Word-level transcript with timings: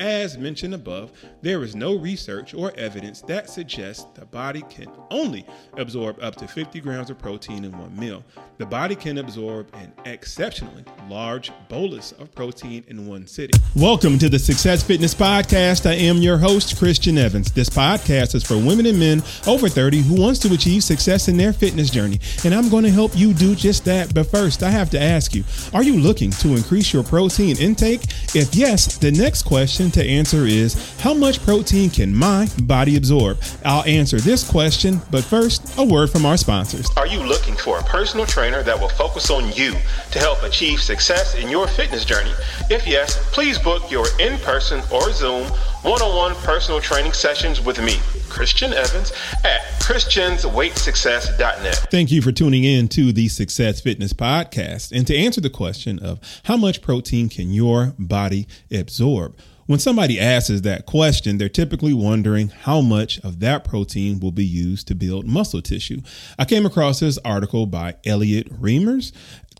As 0.00 0.36
mentioned 0.36 0.74
above, 0.74 1.12
there 1.40 1.62
is 1.62 1.76
no 1.76 1.96
research 1.96 2.52
or 2.52 2.72
evidence 2.76 3.20
that 3.22 3.48
suggests 3.48 4.04
the 4.14 4.26
body 4.26 4.62
can 4.68 4.88
only 5.12 5.46
absorb 5.76 6.20
up 6.20 6.34
to 6.36 6.48
50 6.48 6.80
grams 6.80 7.10
of 7.10 7.18
protein 7.18 7.64
in 7.64 7.78
one 7.78 7.96
meal. 7.96 8.24
The 8.58 8.66
body 8.66 8.96
can 8.96 9.18
absorb 9.18 9.68
an 9.74 9.92
exceptionally 10.04 10.84
large 11.08 11.52
bolus 11.68 12.10
of 12.10 12.34
protein 12.34 12.84
in 12.88 13.06
one 13.06 13.28
sitting. 13.28 13.60
Welcome 13.76 14.18
to 14.18 14.28
the 14.28 14.38
Success 14.38 14.82
Fitness 14.82 15.14
Podcast. 15.14 15.88
I 15.88 15.94
am 15.94 16.16
your 16.16 16.38
host, 16.38 16.76
Christian 16.76 17.16
Evans. 17.16 17.52
This 17.52 17.70
podcast 17.70 18.34
is 18.34 18.42
for 18.42 18.56
women 18.56 18.86
and 18.86 18.98
men 18.98 19.22
over 19.46 19.68
30 19.68 20.02
who 20.02 20.20
wants 20.20 20.40
to 20.40 20.52
achieve 20.52 20.82
success 20.82 21.28
in 21.28 21.36
their 21.36 21.52
fitness 21.52 21.90
journey, 21.90 22.18
and 22.44 22.52
I'm 22.52 22.68
going 22.68 22.84
to 22.84 22.90
help 22.90 23.16
you 23.16 23.32
do 23.32 23.54
just 23.54 23.84
that. 23.84 24.12
But 24.12 24.26
first, 24.26 24.64
I 24.64 24.70
have 24.70 24.90
to 24.90 25.00
ask 25.00 25.36
you, 25.36 25.44
are 25.72 25.84
you 25.84 26.00
looking 26.00 26.32
to 26.32 26.56
increase 26.56 26.92
your 26.92 27.04
protein 27.04 27.56
intake? 27.58 28.02
If 28.34 28.56
yes, 28.56 28.98
the 28.98 29.12
next 29.12 29.44
question 29.44 29.83
question 29.84 30.02
to 30.02 30.10
answer 30.10 30.46
is 30.46 30.74
How 31.00 31.14
much 31.14 31.44
protein 31.44 31.90
can 31.90 32.14
my 32.14 32.48
body 32.62 32.96
absorb? 32.96 33.38
I'll 33.64 33.84
answer 33.84 34.18
this 34.18 34.48
question, 34.48 35.00
but 35.10 35.24
first, 35.24 35.78
a 35.78 35.84
word 35.84 36.10
from 36.10 36.26
our 36.26 36.36
sponsors. 36.36 36.88
Are 36.96 37.06
you 37.06 37.22
looking 37.22 37.56
for 37.56 37.78
a 37.78 37.82
personal 37.82 38.26
trainer 38.26 38.62
that 38.62 38.78
will 38.78 38.88
focus 38.90 39.30
on 39.30 39.52
you 39.52 39.72
to 40.12 40.18
help 40.18 40.42
achieve 40.42 40.80
success 40.80 41.34
in 41.34 41.50
your 41.50 41.66
fitness 41.66 42.04
journey? 42.04 42.32
If 42.70 42.86
yes, 42.86 43.18
please 43.32 43.58
book 43.58 43.90
your 43.90 44.06
in 44.18 44.38
person 44.38 44.82
or 44.92 45.12
Zoom 45.12 45.46
one 45.84 46.00
on 46.00 46.16
one 46.16 46.34
personal 46.36 46.80
training 46.80 47.12
sessions 47.12 47.60
with 47.60 47.78
me. 47.80 47.98
Christian 48.30 48.72
Evans 48.72 49.12
at 49.44 49.60
christiansweightsuccess.net. 49.80 51.88
Thank 51.90 52.10
you 52.10 52.22
for 52.22 52.32
tuning 52.32 52.64
in 52.64 52.88
to 52.88 53.12
the 53.12 53.28
Success 53.28 53.82
Fitness 53.82 54.14
Podcast. 54.14 54.92
And 54.92 55.06
to 55.06 55.14
answer 55.14 55.42
the 55.42 55.50
question 55.50 55.98
of 55.98 56.20
how 56.44 56.56
much 56.56 56.80
protein 56.80 57.28
can 57.28 57.52
your 57.52 57.92
body 57.98 58.48
absorb? 58.72 59.36
When 59.66 59.78
somebody 59.78 60.20
asks 60.20 60.60
that 60.60 60.86
question, 60.86 61.38
they're 61.38 61.48
typically 61.48 61.94
wondering 61.94 62.48
how 62.48 62.80
much 62.80 63.18
of 63.20 63.40
that 63.40 63.64
protein 63.64 64.20
will 64.20 64.32
be 64.32 64.44
used 64.44 64.86
to 64.88 64.94
build 64.94 65.26
muscle 65.26 65.62
tissue. 65.62 66.02
I 66.38 66.44
came 66.44 66.66
across 66.66 67.00
this 67.00 67.18
article 67.24 67.66
by 67.66 67.96
Elliot 68.04 68.52
Reimers 68.60 69.12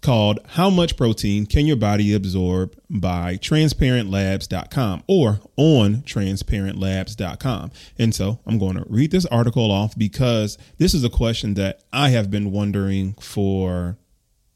called 0.04 0.38
How 0.50 0.68
Much 0.68 0.98
Protein 0.98 1.46
Can 1.46 1.64
Your 1.66 1.78
Body 1.78 2.12
Absorb 2.12 2.76
by 2.90 3.36
transparentlabs.com 3.36 5.02
or 5.08 5.40
on 5.56 6.02
transparentlabs.com. 6.02 7.70
And 7.98 8.14
so 8.14 8.38
I'm 8.46 8.58
going 8.58 8.76
to 8.76 8.84
read 8.86 9.10
this 9.10 9.24
article 9.26 9.72
off 9.72 9.96
because 9.96 10.58
this 10.76 10.92
is 10.92 11.04
a 11.04 11.10
question 11.10 11.54
that 11.54 11.80
I 11.90 12.10
have 12.10 12.30
been 12.30 12.52
wondering 12.52 13.14
for 13.14 13.96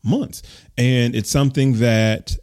months. 0.05 0.43
And 0.77 1.17
it's 1.17 1.31
something 1.31 1.79
that 1.79 2.37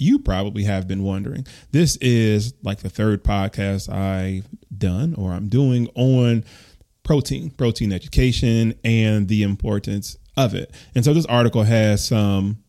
you 0.00 0.18
probably 0.18 0.64
have 0.64 0.88
been 0.88 1.02
wondering. 1.02 1.46
This 1.72 1.96
is 1.96 2.54
like 2.62 2.80
the 2.80 2.88
third 2.88 3.22
podcast 3.22 3.92
I've 3.92 4.48
done 4.76 5.14
or 5.14 5.32
I'm 5.32 5.48
doing 5.48 5.88
on 5.94 6.44
protein, 7.02 7.50
protein 7.50 7.92
education, 7.92 8.74
and 8.84 9.28
the 9.28 9.42
importance 9.42 10.16
of 10.36 10.54
it. 10.54 10.72
And 10.94 11.04
so 11.04 11.12
this 11.12 11.26
article 11.26 11.64
has 11.64 12.04
some 12.04 12.62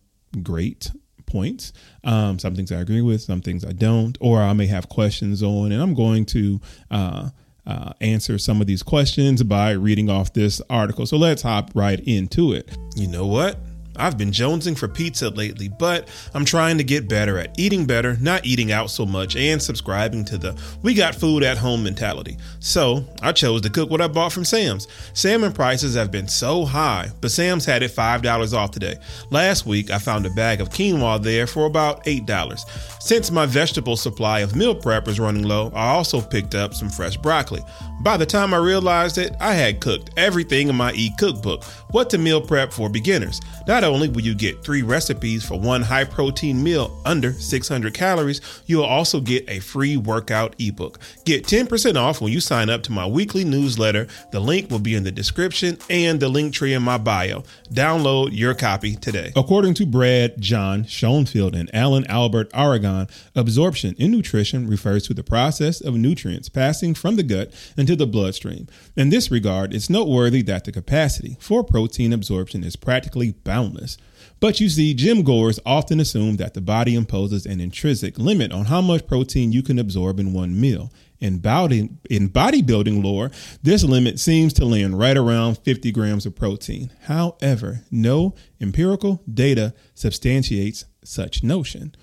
great 0.43 0.91
points. 1.25 1.71
Um, 2.03 2.37
some 2.39 2.55
things 2.55 2.71
I 2.71 2.81
agree 2.81 3.01
with, 3.01 3.21
some 3.21 3.41
things 3.41 3.63
I 3.63 3.71
don't, 3.71 4.17
or 4.19 4.41
I 4.41 4.53
may 4.53 4.67
have 4.67 4.89
questions 4.89 5.41
on, 5.41 5.71
and 5.71 5.81
I'm 5.81 5.93
going 5.93 6.25
to 6.27 6.59
uh, 6.89 7.29
uh, 7.65 7.93
answer 8.01 8.37
some 8.37 8.59
of 8.59 8.67
these 8.67 8.83
questions 8.83 9.43
by 9.43 9.71
reading 9.71 10.09
off 10.09 10.33
this 10.33 10.61
article. 10.69 11.05
So 11.05 11.17
let's 11.17 11.43
hop 11.43 11.71
right 11.73 11.99
into 12.01 12.51
it. 12.53 12.75
You 12.95 13.07
know 13.07 13.25
what? 13.25 13.57
I've 13.95 14.17
been 14.17 14.31
jonesing 14.31 14.77
for 14.77 14.87
pizza 14.87 15.29
lately, 15.29 15.67
but 15.67 16.09
I'm 16.33 16.45
trying 16.45 16.77
to 16.77 16.83
get 16.83 17.09
better 17.09 17.37
at 17.37 17.57
eating 17.59 17.85
better, 17.85 18.17
not 18.21 18.45
eating 18.45 18.71
out 18.71 18.89
so 18.89 19.05
much, 19.05 19.35
and 19.35 19.61
subscribing 19.61 20.25
to 20.25 20.37
the 20.37 20.59
we 20.81 20.93
got 20.93 21.15
food 21.15 21.43
at 21.43 21.57
home 21.57 21.83
mentality. 21.83 22.37
So 22.59 23.05
I 23.21 23.31
chose 23.31 23.61
to 23.61 23.69
cook 23.69 23.89
what 23.89 24.01
I 24.01 24.07
bought 24.07 24.33
from 24.33 24.45
Sam's. 24.45 24.87
Salmon 25.13 25.53
prices 25.53 25.95
have 25.95 26.11
been 26.11 26.27
so 26.27 26.65
high, 26.65 27.09
but 27.21 27.31
Sam's 27.31 27.65
had 27.65 27.83
it 27.83 27.91
$5 27.91 28.53
off 28.53 28.71
today. 28.71 28.95
Last 29.29 29.65
week, 29.65 29.91
I 29.91 29.97
found 29.97 30.25
a 30.25 30.31
bag 30.31 30.61
of 30.61 30.69
quinoa 30.69 31.21
there 31.21 31.47
for 31.47 31.65
about 31.65 32.03
$8. 32.05 32.59
Since 32.99 33.31
my 33.31 33.45
vegetable 33.45 33.97
supply 33.97 34.39
of 34.39 34.55
meal 34.55 34.75
prep 34.75 35.07
was 35.07 35.19
running 35.19 35.43
low, 35.43 35.71
I 35.75 35.89
also 35.89 36.21
picked 36.21 36.55
up 36.55 36.73
some 36.73 36.89
fresh 36.89 37.17
broccoli. 37.17 37.61
By 38.03 38.17
the 38.17 38.25
time 38.25 38.51
I 38.51 38.57
realized 38.57 39.19
it, 39.19 39.35
I 39.39 39.53
had 39.53 39.79
cooked 39.79 40.09
everything 40.17 40.69
in 40.69 40.75
my 40.75 40.91
e 40.93 41.11
cookbook, 41.19 41.63
What 41.91 42.09
to 42.09 42.17
Meal 42.17 42.41
Prep 42.41 42.73
for 42.73 42.89
Beginners. 42.89 43.39
Not 43.67 43.83
only 43.83 44.09
will 44.09 44.21
you 44.21 44.33
get 44.33 44.63
three 44.63 44.81
recipes 44.81 45.45
for 45.45 45.59
one 45.59 45.83
high 45.83 46.05
protein 46.05 46.63
meal 46.63 46.99
under 47.05 47.31
600 47.31 47.93
calories, 47.93 48.41
you'll 48.65 48.85
also 48.85 49.21
get 49.21 49.47
a 49.47 49.59
free 49.59 49.97
workout 49.97 50.55
ebook. 50.57 50.97
Get 51.25 51.45
10% 51.45 51.95
off 51.95 52.21
when 52.21 52.33
you 52.33 52.39
sign 52.39 52.71
up 52.71 52.81
to 52.83 52.91
my 52.91 53.05
weekly 53.05 53.45
newsletter. 53.45 54.07
The 54.31 54.39
link 54.39 54.71
will 54.71 54.79
be 54.79 54.95
in 54.95 55.03
the 55.03 55.11
description 55.11 55.77
and 55.87 56.19
the 56.19 56.27
link 56.27 56.55
tree 56.55 56.73
in 56.73 56.81
my 56.81 56.97
bio. 56.97 57.43
Download 57.71 58.29
your 58.31 58.55
copy 58.55 58.95
today. 58.95 59.31
According 59.35 59.75
to 59.75 59.85
Brad 59.85 60.41
Jon 60.41 60.85
Schoenfeld 60.85 61.55
and 61.55 61.69
Alan 61.73 62.07
Albert 62.07 62.49
Aragon, 62.51 63.07
absorption 63.35 63.93
in 63.99 64.09
nutrition 64.09 64.67
refers 64.67 65.05
to 65.05 65.13
the 65.13 65.23
process 65.23 65.81
of 65.81 65.93
nutrients 65.93 66.49
passing 66.49 66.95
from 66.95 67.15
the 67.15 67.23
gut 67.23 67.51
into 67.77 67.90
into 67.91 68.05
the 68.05 68.09
bloodstream. 68.09 68.67
In 68.95 69.09
this 69.09 69.29
regard, 69.29 69.73
it's 69.73 69.89
noteworthy 69.89 70.41
that 70.43 70.63
the 70.63 70.71
capacity 70.71 71.35
for 71.39 71.63
protein 71.63 72.13
absorption 72.13 72.63
is 72.63 72.77
practically 72.77 73.33
boundless. 73.43 73.97
But 74.39 74.59
you 74.59 74.69
see, 74.69 74.93
gym 74.93 75.23
goers 75.23 75.59
often 75.65 75.99
assume 75.99 76.37
that 76.37 76.53
the 76.53 76.61
body 76.61 76.95
imposes 76.95 77.45
an 77.45 77.59
intrinsic 77.59 78.17
limit 78.17 78.51
on 78.51 78.65
how 78.65 78.81
much 78.81 79.07
protein 79.07 79.51
you 79.51 79.61
can 79.61 79.77
absorb 79.77 80.19
in 80.19 80.33
one 80.33 80.59
meal. 80.59 80.91
In, 81.19 81.37
body, 81.37 81.89
in 82.09 82.29
bodybuilding 82.29 83.03
lore, 83.03 83.29
this 83.61 83.83
limit 83.83 84.19
seems 84.19 84.53
to 84.53 84.65
land 84.65 84.97
right 84.97 85.17
around 85.17 85.59
50 85.59 85.91
grams 85.91 86.25
of 86.25 86.35
protein. 86.35 86.91
However, 87.01 87.81
no 87.91 88.33
empirical 88.59 89.21
data 89.31 89.75
substantiates 89.93 90.85
such 91.03 91.43
notion, 91.43 91.93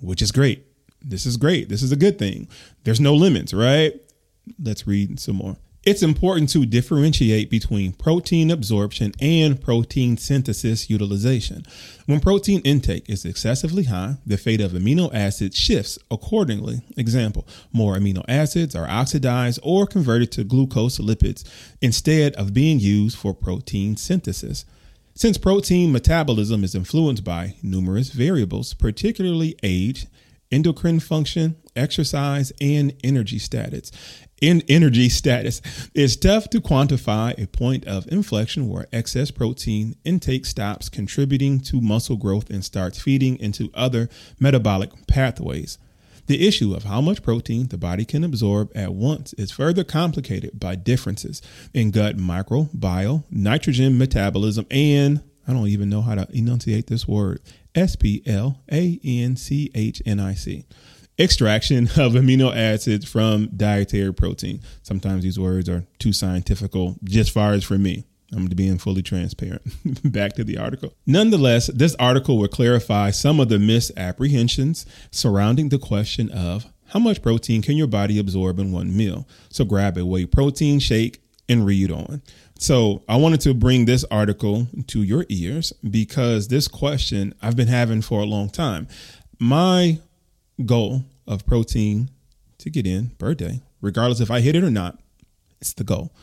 which 0.00 0.22
is 0.22 0.32
great. 0.32 0.66
This 1.02 1.26
is 1.26 1.36
great. 1.36 1.68
This 1.68 1.82
is 1.82 1.92
a 1.92 1.96
good 1.96 2.18
thing. 2.18 2.48
There's 2.84 3.00
no 3.00 3.14
limits, 3.14 3.52
right? 3.52 4.00
Let's 4.62 4.86
read 4.86 5.20
some 5.20 5.36
more. 5.36 5.56
It's 5.84 6.02
important 6.04 6.48
to 6.50 6.64
differentiate 6.64 7.50
between 7.50 7.92
protein 7.92 8.52
absorption 8.52 9.12
and 9.20 9.60
protein 9.60 10.16
synthesis 10.16 10.88
utilization. 10.88 11.64
When 12.06 12.20
protein 12.20 12.60
intake 12.60 13.10
is 13.10 13.24
excessively 13.24 13.84
high, 13.84 14.18
the 14.24 14.36
fate 14.36 14.60
of 14.60 14.72
amino 14.72 15.12
acids 15.12 15.56
shifts 15.56 15.98
accordingly. 16.08 16.82
Example, 16.96 17.48
more 17.72 17.96
amino 17.96 18.24
acids 18.28 18.76
are 18.76 18.88
oxidized 18.88 19.58
or 19.64 19.88
converted 19.88 20.30
to 20.32 20.44
glucose 20.44 20.98
lipids 20.98 21.42
instead 21.80 22.36
of 22.36 22.54
being 22.54 22.78
used 22.78 23.18
for 23.18 23.34
protein 23.34 23.96
synthesis. 23.96 24.64
Since 25.14 25.36
protein 25.36 25.90
metabolism 25.90 26.62
is 26.62 26.76
influenced 26.76 27.24
by 27.24 27.56
numerous 27.60 28.10
variables, 28.10 28.72
particularly 28.72 29.56
age, 29.64 30.06
endocrine 30.52 31.00
function, 31.00 31.56
exercise, 31.74 32.52
and 32.60 32.94
energy 33.02 33.38
status, 33.38 33.90
in 34.42 34.62
energy 34.68 35.08
status. 35.08 35.62
It's 35.94 36.16
tough 36.16 36.50
to 36.50 36.60
quantify 36.60 37.40
a 37.42 37.46
point 37.46 37.86
of 37.86 38.10
inflection 38.10 38.68
where 38.68 38.88
excess 38.92 39.30
protein 39.30 39.94
intake 40.04 40.44
stops 40.44 40.88
contributing 40.88 41.60
to 41.60 41.80
muscle 41.80 42.16
growth 42.16 42.50
and 42.50 42.62
starts 42.64 43.00
feeding 43.00 43.38
into 43.38 43.70
other 43.72 44.10
metabolic 44.38 44.90
pathways. 45.06 45.78
The 46.26 46.46
issue 46.46 46.74
of 46.74 46.84
how 46.84 47.00
much 47.00 47.22
protein 47.22 47.68
the 47.68 47.78
body 47.78 48.04
can 48.04 48.24
absorb 48.24 48.70
at 48.74 48.94
once 48.94 49.32
is 49.34 49.50
further 49.52 49.84
complicated 49.84 50.58
by 50.58 50.74
differences 50.74 51.40
in 51.72 51.90
gut 51.90 52.16
microbiome, 52.16 53.24
nitrogen 53.30 53.96
metabolism, 53.96 54.66
and 54.70 55.22
I 55.46 55.52
don't 55.52 55.68
even 55.68 55.88
know 55.88 56.02
how 56.02 56.14
to 56.14 56.26
enunciate 56.36 56.86
this 56.86 57.06
word 57.06 57.40
S 57.74 57.96
P 57.96 58.22
L 58.26 58.60
A 58.70 59.00
N 59.04 59.36
C 59.36 59.70
H 59.74 60.02
N 60.04 60.20
I 60.20 60.34
C 60.34 60.64
extraction 61.22 61.84
of 61.96 62.12
amino 62.12 62.54
acids 62.54 63.10
from 63.10 63.48
dietary 63.56 64.12
protein. 64.12 64.60
Sometimes 64.82 65.22
these 65.22 65.38
words 65.38 65.68
are 65.68 65.84
too 65.98 66.12
scientifical, 66.12 66.96
just 67.04 67.30
far 67.30 67.52
as 67.52 67.64
for 67.64 67.78
me. 67.78 68.04
I'm 68.34 68.46
being 68.46 68.78
fully 68.78 69.02
transparent. 69.02 69.62
Back 70.12 70.32
to 70.34 70.44
the 70.44 70.56
article. 70.56 70.94
Nonetheless, 71.06 71.66
this 71.66 71.94
article 71.96 72.38
will 72.38 72.48
clarify 72.48 73.10
some 73.10 73.38
of 73.40 73.50
the 73.50 73.58
misapprehensions 73.58 74.86
surrounding 75.10 75.68
the 75.68 75.78
question 75.78 76.30
of 76.30 76.66
how 76.88 76.98
much 76.98 77.22
protein 77.22 77.62
can 77.62 77.76
your 77.76 77.86
body 77.86 78.18
absorb 78.18 78.58
in 78.58 78.72
one 78.72 78.96
meal. 78.96 79.26
So 79.50 79.64
grab 79.64 79.98
a 79.98 80.06
whey 80.06 80.26
protein 80.26 80.78
shake 80.78 81.22
and 81.48 81.66
read 81.66 81.90
on. 81.90 82.22
So 82.58 83.02
I 83.08 83.16
wanted 83.16 83.40
to 83.42 83.54
bring 83.54 83.84
this 83.84 84.04
article 84.10 84.68
to 84.86 85.02
your 85.02 85.26
ears 85.28 85.72
because 85.90 86.48
this 86.48 86.68
question 86.68 87.34
I've 87.42 87.56
been 87.56 87.68
having 87.68 88.02
for 88.02 88.20
a 88.20 88.24
long 88.24 88.48
time. 88.48 88.88
My 89.38 89.98
goal 90.64 91.04
of 91.26 91.46
protein 91.46 92.10
to 92.58 92.70
get 92.70 92.86
in 92.86 93.10
per 93.18 93.34
day, 93.34 93.62
regardless 93.80 94.20
if 94.20 94.30
I 94.30 94.40
hit 94.40 94.56
it 94.56 94.64
or 94.64 94.70
not. 94.70 95.00
It's 95.60 95.72
the 95.72 95.84
goal. 95.84 96.14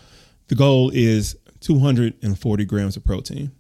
The 0.48 0.56
goal 0.56 0.92
is 0.94 1.38
240 1.62 2.66
grams 2.66 2.98
of 2.98 3.06
protein. 3.06 3.52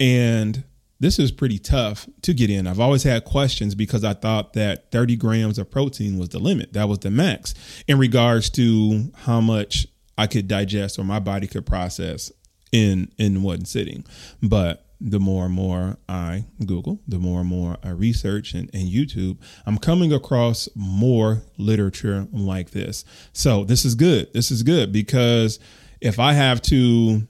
And 0.00 0.64
this 1.00 1.18
is 1.18 1.32
pretty 1.32 1.58
tough 1.58 2.08
to 2.22 2.32
get 2.32 2.48
in. 2.48 2.66
I've 2.66 2.80
always 2.80 3.02
had 3.02 3.24
questions 3.24 3.74
because 3.74 4.04
I 4.04 4.14
thought 4.14 4.52
that 4.52 4.92
30 4.92 5.16
grams 5.16 5.58
of 5.58 5.70
protein 5.70 6.16
was 6.16 6.28
the 6.28 6.38
limit. 6.38 6.74
That 6.74 6.88
was 6.88 7.00
the 7.00 7.10
max 7.10 7.54
in 7.88 7.98
regards 7.98 8.50
to 8.50 9.10
how 9.16 9.40
much 9.40 9.86
I 10.16 10.28
could 10.28 10.46
digest 10.46 10.98
or 10.98 11.04
my 11.04 11.18
body 11.18 11.46
could 11.48 11.66
process 11.66 12.30
in 12.70 13.10
in 13.18 13.42
one 13.42 13.64
sitting. 13.64 14.04
But 14.42 14.86
the 15.04 15.18
more 15.18 15.46
and 15.46 15.54
more 15.54 15.96
I 16.08 16.44
Google, 16.64 17.00
the 17.08 17.18
more 17.18 17.40
and 17.40 17.48
more 17.48 17.76
I 17.82 17.90
research 17.90 18.54
and, 18.54 18.70
and 18.72 18.88
YouTube, 18.88 19.38
I'm 19.66 19.78
coming 19.78 20.12
across 20.12 20.68
more 20.76 21.42
literature 21.58 22.28
like 22.32 22.70
this. 22.70 23.04
So 23.32 23.64
this 23.64 23.84
is 23.84 23.96
good. 23.96 24.32
This 24.32 24.50
is 24.50 24.62
good 24.62 24.92
because 24.92 25.58
if 26.00 26.20
I 26.20 26.34
have 26.34 26.62
to 26.62 27.26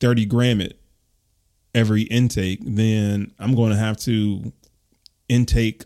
30 0.00 0.26
gram 0.26 0.60
it 0.60 0.78
every 1.74 2.02
intake, 2.02 2.60
then 2.62 3.32
I'm 3.38 3.54
going 3.54 3.70
to 3.70 3.78
have 3.78 3.96
to 4.00 4.52
intake 5.28 5.84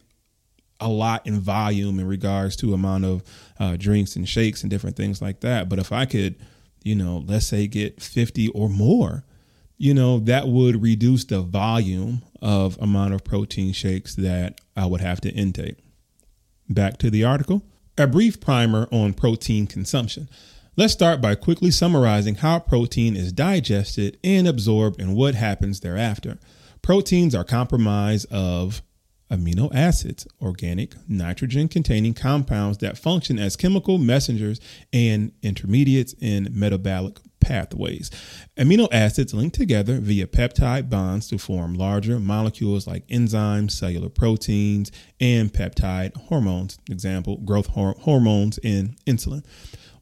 a 0.81 0.89
lot 0.89 1.25
in 1.25 1.39
volume 1.39 2.01
in 2.01 2.09
regards 2.09 2.57
to 2.57 2.75
amount 2.75 3.05
of 3.05 3.23
uh, 3.61 3.77
drinks 3.77 4.17
and 4.17 4.29
shakes 4.29 4.63
and 4.63 4.71
different 4.71 4.97
things 4.97 5.23
like 5.23 5.41
that. 5.41 5.69
But 5.69 5.79
if 5.79 5.93
I 5.93 6.05
could, 6.05 6.35
you 6.83 6.97
know, 6.97 7.23
let's 7.27 7.47
say 7.47 7.69
get 7.69 8.03
50 8.03 8.49
or 8.49 8.69
more, 8.69 9.25
you 9.83 9.93
know, 9.93 10.21
that 10.21 10.47
would 10.47 10.81
reduce 10.81 11.25
the 11.25 11.41
volume 11.41 12.23
of 12.41 12.79
amount 12.81 13.15
of 13.15 13.25
protein 13.25 13.73
shakes 13.73 14.15
that 14.15 14.61
I 14.77 14.87
would 14.87 15.01
have 15.01 15.21
to 15.23 15.31
intake. 15.31 15.75
Back 16.69 16.99
to 16.99 17.11
the 17.11 17.25
article. 17.25 17.65
A 17.99 18.07
brief 18.07 18.41
primer 18.41 18.87
on 18.93 19.13
protein 19.13 19.67
consumption. 19.67 20.29
Let's 20.77 20.93
start 20.93 21.21
by 21.21 21.35
quickly 21.35 21.73
summarizing 21.73 22.37
how 22.37 22.61
protein 22.61 23.17
is 23.17 23.33
digested 23.33 24.19
and 24.23 24.47
absorbed 24.47 25.01
and 25.01 25.17
what 25.17 25.35
happens 25.35 25.81
thereafter. 25.81 26.39
Proteins 26.81 27.35
are 27.35 27.43
comprised 27.43 28.33
of 28.33 28.83
amino 29.33 29.75
acids, 29.75 30.27
organic, 30.41 30.95
nitrogen 31.09 31.67
containing 31.67 32.13
compounds 32.13 32.79
that 32.79 32.99
function 32.99 33.39
as 33.39 33.57
chemical 33.57 33.97
messengers 33.97 34.61
and 34.93 35.33
intermediates 35.43 36.15
in 36.21 36.49
metabolic 36.53 37.17
pathways. 37.41 38.11
Amino 38.57 38.89
acids 38.93 39.35
link 39.35 39.53
together 39.53 39.99
via 39.99 40.27
peptide 40.27 40.89
bonds 40.89 41.29
to 41.29 41.39
form 41.39 41.75
larger 41.75 42.21
molecules 42.21 42.87
like 42.87 43.07
enzymes, 43.09 43.73
cellular 43.73 44.11
proteins, 44.11 44.93
and 45.19 45.53
peptide 45.53 46.15
hormones, 46.17 46.79
example, 46.91 47.39
growth 47.39 47.67
hormones 47.69 48.59
and 48.59 48.97
insulin. 49.07 49.45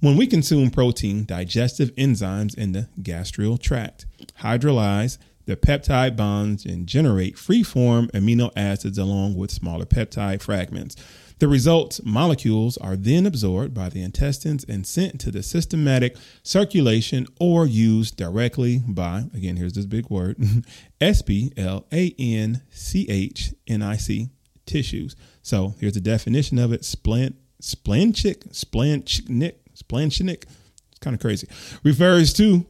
When 0.01 0.17
we 0.17 0.27
consume 0.27 0.71
protein, 0.71 1.25
digestive 1.25 1.95
enzymes 1.95 2.57
in 2.57 2.73
the 2.73 2.89
gastrial 3.03 3.59
tract 3.59 4.07
hydrolyze 4.41 5.19
the 5.51 5.57
peptide 5.57 6.17
bonds 6.17 6.65
and 6.65 6.87
generate 6.87 7.37
free 7.37 7.65
form 7.65 8.09
amino 8.15 8.53
acids 8.55 8.97
along 8.99 9.35
with 9.35 9.51
smaller 9.51 9.85
peptide 9.85 10.41
fragments. 10.41 10.95
The 11.41 11.49
results 11.49 12.01
molecules 12.05 12.79
are 12.79 12.95
then 12.95 13.27
absorbed 13.27 13.75
by 13.75 13.89
the 13.89 14.01
intestines 14.01 14.63
and 14.63 14.87
sent 14.87 15.21
to 15.23 15.33
the 15.33 15.43
systematic 15.43 16.17
circulation 16.45 17.27
or 17.41 17.67
used 17.67 18.17
directly 18.17 18.83
by, 18.87 19.25
again, 19.35 19.57
here's 19.57 19.73
this 19.73 19.87
big 19.87 20.09
word, 20.09 20.37
S 21.01 21.21
P 21.21 21.53
L 21.57 21.85
A 21.91 22.15
N 22.17 22.63
C 22.71 23.07
H 23.09 23.53
N 23.67 23.83
I 23.83 23.97
C 23.97 24.29
tissues. 24.67 25.17
So 25.43 25.75
here's 25.81 25.95
the 25.95 26.01
definition 26.01 26.61
of 26.61 26.73
it 26.73 26.85
splint, 26.85 27.35
splanchnic, 27.61 28.53
splanchnic, 28.53 29.55
splanchnic, 29.75 30.45
it's 30.91 30.99
kind 31.01 31.15
of 31.15 31.21
crazy, 31.21 31.49
refers 31.83 32.33
to 32.35 32.67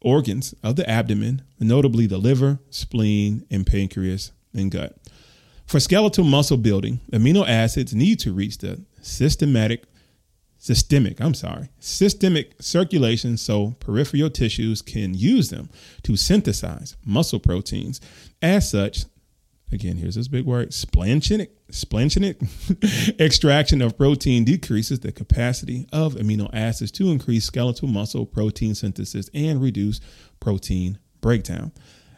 organs 0.00 0.54
of 0.62 0.76
the 0.76 0.88
abdomen, 0.88 1.42
notably 1.58 2.06
the 2.06 2.18
liver, 2.18 2.58
spleen, 2.70 3.44
and 3.50 3.66
pancreas 3.66 4.32
and 4.54 4.70
gut. 4.70 4.96
For 5.66 5.80
skeletal 5.80 6.24
muscle 6.24 6.56
building, 6.56 7.00
amino 7.12 7.46
acids 7.46 7.94
need 7.94 8.20
to 8.20 8.32
reach 8.32 8.58
the 8.58 8.80
systematic 9.02 9.84
systemic, 10.58 11.20
I'm 11.20 11.34
sorry, 11.34 11.68
systemic 11.78 12.54
circulation 12.60 13.36
so 13.36 13.76
peripheral 13.78 14.30
tissues 14.30 14.82
can 14.82 15.14
use 15.14 15.50
them 15.50 15.70
to 16.02 16.16
synthesize 16.16 16.96
muscle 17.04 17.38
proteins. 17.38 18.00
As 18.42 18.70
such, 18.70 19.04
again, 19.72 19.96
here's 19.96 20.14
this 20.14 20.28
big 20.28 20.44
word, 20.44 20.70
splanchnic, 20.70 21.48
splanchnic 21.70 23.16
extraction 23.20 23.82
of 23.82 23.96
protein 23.96 24.44
decreases 24.44 25.00
the 25.00 25.12
capacity 25.12 25.86
of 25.92 26.14
amino 26.14 26.48
acids 26.52 26.90
to 26.92 27.10
increase 27.10 27.44
skeletal 27.44 27.88
muscle 27.88 28.26
protein 28.26 28.74
synthesis 28.74 29.28
and 29.34 29.60
reduce 29.60 30.00
protein 30.40 30.98
breakdown. 31.20 31.72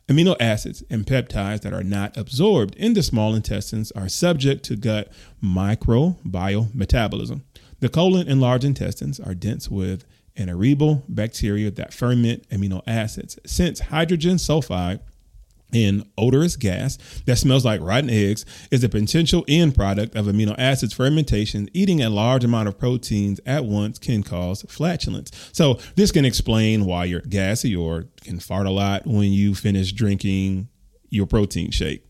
Amino 0.09 0.37
acids 0.41 0.83
and 0.91 1.07
peptides 1.07 1.61
that 1.61 1.73
are 1.73 1.85
not 1.85 2.17
absorbed 2.17 2.75
in 2.75 2.95
the 2.95 3.03
small 3.03 3.35
intestines 3.35 3.93
are 3.93 4.09
subject 4.09 4.65
to 4.65 4.75
gut 4.75 5.13
microbiometabolism. 5.43 7.43
The 7.79 7.89
colon 7.89 8.29
and 8.29 8.41
large 8.41 8.65
intestines 8.65 9.21
are 9.21 9.35
dense 9.35 9.71
with 9.71 10.05
anaerobial 10.37 11.05
bacteria 11.09 11.71
that 11.71 11.95
ferment 11.95 12.49
amino 12.49 12.83
acids. 12.87 13.39
Since 13.47 13.81
hydrogen 13.81 14.37
sulfide 14.37 15.01
in 15.73 16.05
odorous 16.17 16.57
gas 16.57 16.99
that 17.27 17.37
smells 17.37 17.65
like 17.65 17.81
rotten 17.81 18.11
eggs 18.11 18.45
is 18.71 18.85
a 18.85 18.89
potential 18.89 19.45
end 19.49 19.75
product 19.75 20.15
of 20.17 20.27
amino 20.27 20.55
acids 20.59 20.93
fermentation. 20.93 21.69
Eating 21.73 22.03
a 22.03 22.11
large 22.11 22.45
amount 22.45 22.69
of 22.69 22.79
proteins 22.79 23.41
at 23.47 23.65
once 23.65 23.99
can 23.99 24.23
cause 24.23 24.63
flatulence. 24.69 25.31
So 25.53 25.75
this 25.97 26.13
can 26.13 26.25
explain 26.25 26.85
why 26.85 27.05
you're 27.05 27.21
gassy 27.21 27.75
or 27.75 28.07
can 28.23 28.41
fart 28.41 28.67
a 28.67 28.71
lot 28.71 29.07
when 29.07 29.33
you 29.33 29.55
finish 29.55 29.93
drinking 29.93 30.69
your 31.11 31.27
protein 31.27 31.71
shake. 31.71 32.05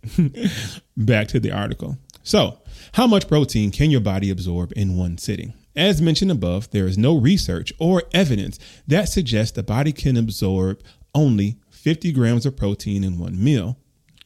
Back 0.97 1.29
to 1.29 1.41
the 1.41 1.53
article. 1.53 1.99
So, 2.23 2.59
how 2.93 3.07
much 3.07 3.29
protein 3.29 3.71
can 3.71 3.91
your 3.91 4.01
body 4.01 4.31
absorb 4.31 4.73
in 4.77 4.97
one 4.97 5.19
sitting? 5.19 5.55
As 5.75 6.03
mentioned 6.03 6.31
above, 6.31 6.71
there 6.71 6.87
is 6.87 6.99
no 6.99 7.17
research 7.17 7.73
or 7.79 8.03
evidence 8.13 8.59
that 8.87 9.09
suggests 9.09 9.53
the 9.53 9.63
body 9.63 9.93
can 9.93 10.17
absorb 10.17 10.83
only 11.15 11.57
50 11.81 12.13
grams 12.13 12.45
of 12.45 12.57
protein 12.57 13.03
in 13.03 13.19
one 13.19 13.43
meal. 13.43 13.79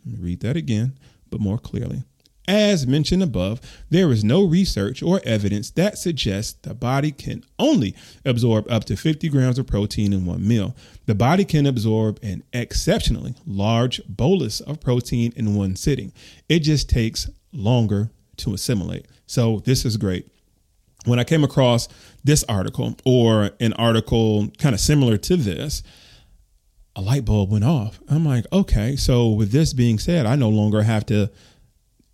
Let 0.04 0.18
me 0.18 0.24
read 0.24 0.40
that 0.40 0.56
again, 0.56 0.98
but 1.30 1.40
more 1.40 1.58
clearly. 1.58 2.02
As 2.46 2.86
mentioned 2.86 3.22
above, 3.22 3.60
there 3.88 4.10
is 4.12 4.22
no 4.22 4.44
research 4.44 5.02
or 5.02 5.20
evidence 5.24 5.70
that 5.70 5.96
suggests 5.96 6.52
the 6.52 6.74
body 6.74 7.10
can 7.10 7.42
only 7.58 7.94
absorb 8.24 8.70
up 8.70 8.84
to 8.86 8.96
50 8.96 9.30
grams 9.30 9.58
of 9.58 9.66
protein 9.66 10.12
in 10.12 10.26
one 10.26 10.46
meal. 10.46 10.76
The 11.06 11.14
body 11.14 11.46
can 11.46 11.64
absorb 11.64 12.18
an 12.22 12.42
exceptionally 12.52 13.34
large 13.46 14.02
bolus 14.06 14.60
of 14.60 14.80
protein 14.80 15.32
in 15.36 15.54
one 15.54 15.76
sitting. 15.76 16.12
It 16.48 16.60
just 16.60 16.90
takes 16.90 17.30
longer 17.52 18.10
to 18.38 18.52
assimilate. 18.52 19.06
So, 19.26 19.60
this 19.60 19.86
is 19.86 19.96
great. 19.96 20.28
When 21.06 21.18
I 21.18 21.24
came 21.24 21.44
across 21.44 21.88
this 22.24 22.44
article 22.44 22.96
or 23.06 23.50
an 23.60 23.72
article 23.74 24.48
kind 24.58 24.74
of 24.74 24.80
similar 24.80 25.16
to 25.18 25.36
this, 25.36 25.82
a 26.96 27.00
light 27.00 27.24
bulb 27.24 27.50
went 27.50 27.64
off. 27.64 28.00
I'm 28.08 28.24
like, 28.24 28.46
okay, 28.52 28.96
so 28.96 29.28
with 29.30 29.50
this 29.50 29.72
being 29.72 29.98
said, 29.98 30.26
I 30.26 30.36
no 30.36 30.48
longer 30.48 30.82
have 30.82 31.04
to 31.06 31.30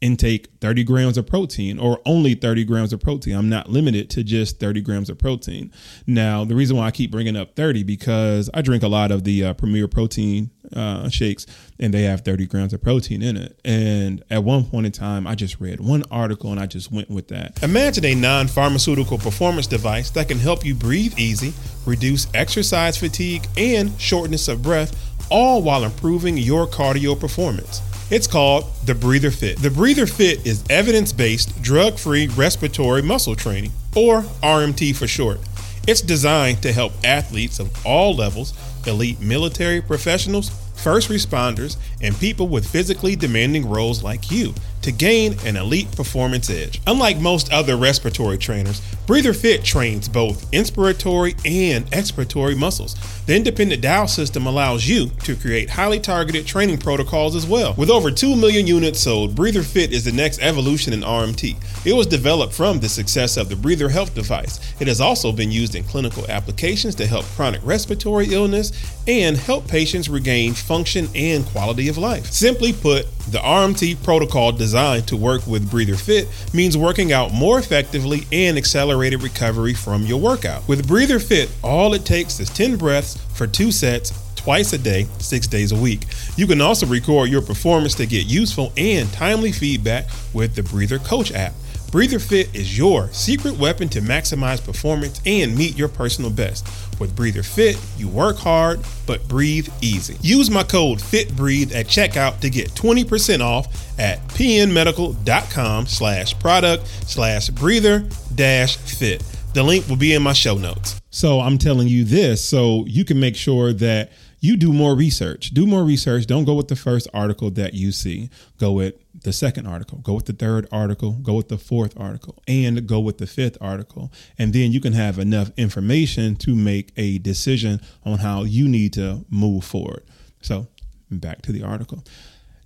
intake 0.00 0.48
30 0.60 0.84
grams 0.84 1.18
of 1.18 1.26
protein 1.26 1.78
or 1.78 2.00
only 2.06 2.34
30 2.34 2.64
grams 2.64 2.92
of 2.92 3.00
protein. 3.00 3.36
I'm 3.36 3.48
not 3.48 3.68
limited 3.68 4.08
to 4.10 4.24
just 4.24 4.58
30 4.58 4.80
grams 4.80 5.10
of 5.10 5.18
protein. 5.18 5.72
Now, 6.06 6.44
the 6.44 6.54
reason 6.54 6.76
why 6.76 6.86
I 6.86 6.90
keep 6.90 7.10
bringing 7.10 7.36
up 7.36 7.54
30 7.54 7.82
because 7.82 8.48
I 8.54 8.62
drink 8.62 8.82
a 8.82 8.88
lot 8.88 9.10
of 9.10 9.24
the 9.24 9.44
uh, 9.44 9.54
Premier 9.54 9.88
Protein 9.88 10.50
uh, 10.74 11.08
shakes 11.08 11.46
and 11.78 11.92
they 11.92 12.02
have 12.02 12.22
30 12.22 12.46
grams 12.46 12.72
of 12.72 12.82
protein 12.82 13.22
in 13.22 13.36
it. 13.36 13.58
And 13.64 14.22
at 14.30 14.42
one 14.42 14.64
point 14.64 14.86
in 14.86 14.92
time, 14.92 15.26
I 15.26 15.34
just 15.34 15.60
read 15.60 15.80
one 15.80 16.04
article 16.10 16.50
and 16.50 16.60
I 16.60 16.66
just 16.66 16.90
went 16.90 17.10
with 17.10 17.28
that. 17.28 17.62
Imagine 17.62 18.04
a 18.06 18.14
non 18.14 18.48
pharmaceutical 18.48 19.18
performance 19.18 19.66
device 19.66 20.10
that 20.10 20.28
can 20.28 20.38
help 20.38 20.64
you 20.64 20.74
breathe 20.74 21.18
easy, 21.18 21.52
reduce 21.84 22.26
exercise 22.34 22.96
fatigue, 22.96 23.46
and 23.56 23.98
shortness 24.00 24.48
of 24.48 24.62
breath, 24.62 24.96
all 25.30 25.62
while 25.62 25.84
improving 25.84 26.38
your 26.38 26.66
cardio 26.66 27.18
performance. 27.18 27.82
It's 28.10 28.26
called 28.26 28.64
the 28.86 28.94
Breather 28.96 29.30
Fit. 29.30 29.58
The 29.58 29.70
Breather 29.70 30.04
Fit 30.04 30.44
is 30.44 30.64
evidence 30.68 31.12
based, 31.12 31.62
drug 31.62 31.96
free 31.96 32.26
respiratory 32.26 33.02
muscle 33.02 33.36
training, 33.36 33.70
or 33.94 34.22
RMT 34.42 34.96
for 34.96 35.06
short. 35.06 35.38
It's 35.86 36.00
designed 36.00 36.60
to 36.62 36.72
help 36.72 36.92
athletes 37.04 37.60
of 37.60 37.70
all 37.86 38.16
levels, 38.16 38.52
elite 38.84 39.20
military 39.20 39.80
professionals, 39.80 40.50
first 40.74 41.08
responders, 41.08 41.76
and 42.02 42.18
people 42.18 42.48
with 42.48 42.66
physically 42.68 43.14
demanding 43.14 43.68
roles 43.68 44.02
like 44.02 44.28
you 44.28 44.54
to 44.82 44.92
gain 44.92 45.36
an 45.44 45.56
elite 45.56 45.90
performance 45.94 46.50
edge. 46.50 46.80
Unlike 46.86 47.18
most 47.18 47.52
other 47.52 47.76
respiratory 47.76 48.38
trainers, 48.38 48.80
Breather 49.06 49.34
Fit 49.34 49.64
trains 49.64 50.08
both 50.08 50.50
inspiratory 50.52 51.34
and 51.44 51.84
expiratory 51.90 52.56
muscles. 52.56 52.94
The 53.26 53.36
independent 53.36 53.82
dial 53.82 54.08
system 54.08 54.46
allows 54.46 54.88
you 54.88 55.08
to 55.24 55.36
create 55.36 55.70
highly 55.70 55.98
targeted 55.98 56.46
training 56.46 56.78
protocols 56.78 57.34
as 57.34 57.46
well. 57.46 57.74
With 57.76 57.90
over 57.90 58.10
2 58.10 58.36
million 58.36 58.66
units 58.66 59.00
sold, 59.00 59.34
Breather 59.34 59.62
Fit 59.62 59.92
is 59.92 60.04
the 60.04 60.12
next 60.12 60.40
evolution 60.40 60.92
in 60.92 61.00
RMT. 61.00 61.56
It 61.86 61.92
was 61.92 62.06
developed 62.06 62.54
from 62.54 62.78
the 62.78 62.88
success 62.88 63.36
of 63.36 63.48
the 63.48 63.56
Breather 63.56 63.88
Health 63.88 64.14
device. 64.14 64.60
It 64.80 64.88
has 64.88 65.00
also 65.00 65.32
been 65.32 65.50
used 65.50 65.74
in 65.74 65.84
clinical 65.84 66.24
applications 66.30 66.94
to 66.96 67.06
help 67.06 67.24
chronic 67.36 67.60
respiratory 67.64 68.32
illness 68.32 68.72
and 69.08 69.36
help 69.36 69.66
patients 69.66 70.08
regain 70.08 70.54
function 70.54 71.08
and 71.14 71.44
quality 71.46 71.88
of 71.88 71.98
life. 71.98 72.26
Simply 72.26 72.72
put, 72.72 73.06
the 73.30 73.38
RMT 73.38 74.02
protocol 74.02 74.52
designed 74.70 75.08
to 75.08 75.16
work 75.16 75.44
with 75.48 75.68
Breather 75.68 75.96
Fit 75.96 76.28
means 76.54 76.78
working 76.78 77.10
out 77.10 77.32
more 77.32 77.58
effectively 77.58 78.22
and 78.30 78.56
accelerated 78.56 79.20
recovery 79.20 79.74
from 79.74 80.04
your 80.04 80.20
workout. 80.20 80.66
With 80.68 80.86
Breather 80.86 81.18
Fit, 81.18 81.50
all 81.64 81.92
it 81.92 82.04
takes 82.04 82.38
is 82.38 82.48
10 82.50 82.76
breaths 82.76 83.20
for 83.34 83.48
two 83.48 83.72
sets 83.72 84.12
twice 84.36 84.72
a 84.72 84.78
day, 84.78 85.08
six 85.18 85.48
days 85.48 85.72
a 85.72 85.76
week. 85.76 86.02
You 86.36 86.46
can 86.46 86.60
also 86.60 86.86
record 86.86 87.30
your 87.30 87.42
performance 87.42 87.96
to 87.96 88.06
get 88.06 88.26
useful 88.26 88.72
and 88.76 89.12
timely 89.12 89.50
feedback 89.50 90.06
with 90.32 90.54
the 90.54 90.62
Breather 90.62 91.00
Coach 91.00 91.32
app. 91.32 91.52
Breather 91.90 92.20
Fit 92.20 92.54
is 92.54 92.78
your 92.78 93.08
secret 93.08 93.56
weapon 93.56 93.88
to 93.88 94.00
maximize 94.00 94.64
performance 94.64 95.20
and 95.26 95.56
meet 95.56 95.76
your 95.76 95.88
personal 95.88 96.30
best. 96.30 96.64
With 97.00 97.16
Breather 97.16 97.42
Fit, 97.42 97.80
you 97.96 98.06
work 98.06 98.36
hard, 98.36 98.80
but 99.06 99.26
breathe 99.26 99.68
easy. 99.80 100.16
Use 100.20 100.52
my 100.52 100.62
code 100.62 100.98
FITBREATHE 100.98 101.74
at 101.74 101.86
checkout 101.86 102.38
to 102.40 102.50
get 102.50 102.70
20% 102.70 103.40
off 103.40 103.98
at 103.98 104.20
pnmedical.com 104.28 105.86
slash 105.86 106.38
product 106.38 106.86
slash 107.08 107.48
breather 107.50 108.04
dash 108.36 108.76
fit. 108.76 109.24
The 109.52 109.64
link 109.64 109.88
will 109.88 109.96
be 109.96 110.14
in 110.14 110.22
my 110.22 110.32
show 110.32 110.54
notes. 110.54 111.00
So 111.10 111.40
I'm 111.40 111.58
telling 111.58 111.88
you 111.88 112.04
this 112.04 112.44
so 112.44 112.84
you 112.86 113.04
can 113.04 113.18
make 113.18 113.34
sure 113.34 113.72
that 113.72 114.12
you 114.38 114.56
do 114.56 114.72
more 114.72 114.94
research. 114.94 115.50
Do 115.50 115.66
more 115.66 115.82
research. 115.82 116.26
Don't 116.26 116.44
go 116.44 116.54
with 116.54 116.68
the 116.68 116.76
first 116.76 117.08
article 117.12 117.50
that 117.52 117.74
you 117.74 117.90
see. 117.90 118.30
Go 118.58 118.72
with 118.72 118.94
the 119.22 119.32
second 119.32 119.66
article. 119.66 119.98
Go 119.98 120.14
with 120.14 120.26
the 120.26 120.32
third 120.32 120.66
article. 120.72 121.12
Go 121.12 121.34
with 121.34 121.48
the 121.48 121.58
fourth 121.58 121.98
article 121.98 122.42
and 122.48 122.86
go 122.86 123.00
with 123.00 123.18
the 123.18 123.26
fifth 123.26 123.58
article. 123.60 124.12
And 124.38 124.52
then 124.52 124.72
you 124.72 124.80
can 124.80 124.92
have 124.92 125.18
enough 125.18 125.50
information 125.56 126.36
to 126.36 126.54
make 126.54 126.92
a 126.96 127.18
decision 127.18 127.80
on 128.04 128.18
how 128.18 128.44
you 128.44 128.68
need 128.68 128.92
to 128.94 129.24
move 129.28 129.64
forward. 129.64 130.04
So 130.40 130.68
back 131.10 131.42
to 131.42 131.52
the 131.52 131.62
article. 131.62 132.04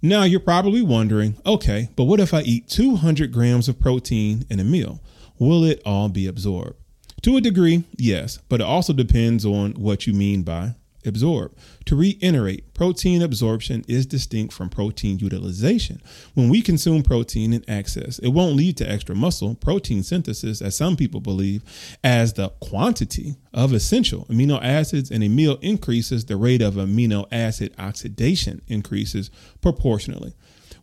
Now 0.02 0.24
you're 0.24 0.40
probably 0.40 0.82
wondering, 0.82 1.36
okay, 1.46 1.88
but 1.96 2.04
what 2.04 2.20
if 2.20 2.34
I 2.34 2.42
eat 2.42 2.68
200 2.68 3.32
grams 3.32 3.68
of 3.68 3.80
protein 3.80 4.44
in 4.50 4.60
a 4.60 4.64
meal? 4.64 5.00
Will 5.38 5.64
it 5.64 5.80
all 5.84 6.08
be 6.08 6.26
absorbed? 6.26 6.76
To 7.22 7.38
a 7.38 7.40
degree, 7.40 7.84
yes, 7.96 8.38
but 8.50 8.60
it 8.60 8.64
also 8.64 8.92
depends 8.92 9.46
on 9.46 9.72
what 9.72 10.06
you 10.06 10.12
mean 10.12 10.42
by 10.42 10.74
absorb. 11.06 11.56
To 11.86 11.96
reiterate, 11.96 12.74
protein 12.74 13.22
absorption 13.22 13.84
is 13.88 14.06
distinct 14.06 14.52
from 14.52 14.68
protein 14.68 15.18
utilization. 15.18 16.00
When 16.34 16.48
we 16.48 16.62
consume 16.62 17.02
protein 17.02 17.52
in 17.52 17.64
excess, 17.68 18.18
it 18.18 18.28
won't 18.28 18.56
lead 18.56 18.76
to 18.78 18.90
extra 18.90 19.14
muscle 19.14 19.54
protein 19.54 20.02
synthesis, 20.02 20.60
as 20.62 20.76
some 20.76 20.96
people 20.96 21.20
believe, 21.20 21.62
as 22.02 22.32
the 22.32 22.50
quantity 22.60 23.36
of 23.52 23.72
essential 23.72 24.26
amino 24.26 24.62
acids 24.62 25.10
in 25.10 25.22
a 25.22 25.28
meal 25.28 25.58
increases, 25.62 26.24
the 26.24 26.36
rate 26.36 26.62
of 26.62 26.74
amino 26.74 27.26
acid 27.32 27.74
oxidation 27.78 28.62
increases 28.66 29.30
proportionally. 29.60 30.34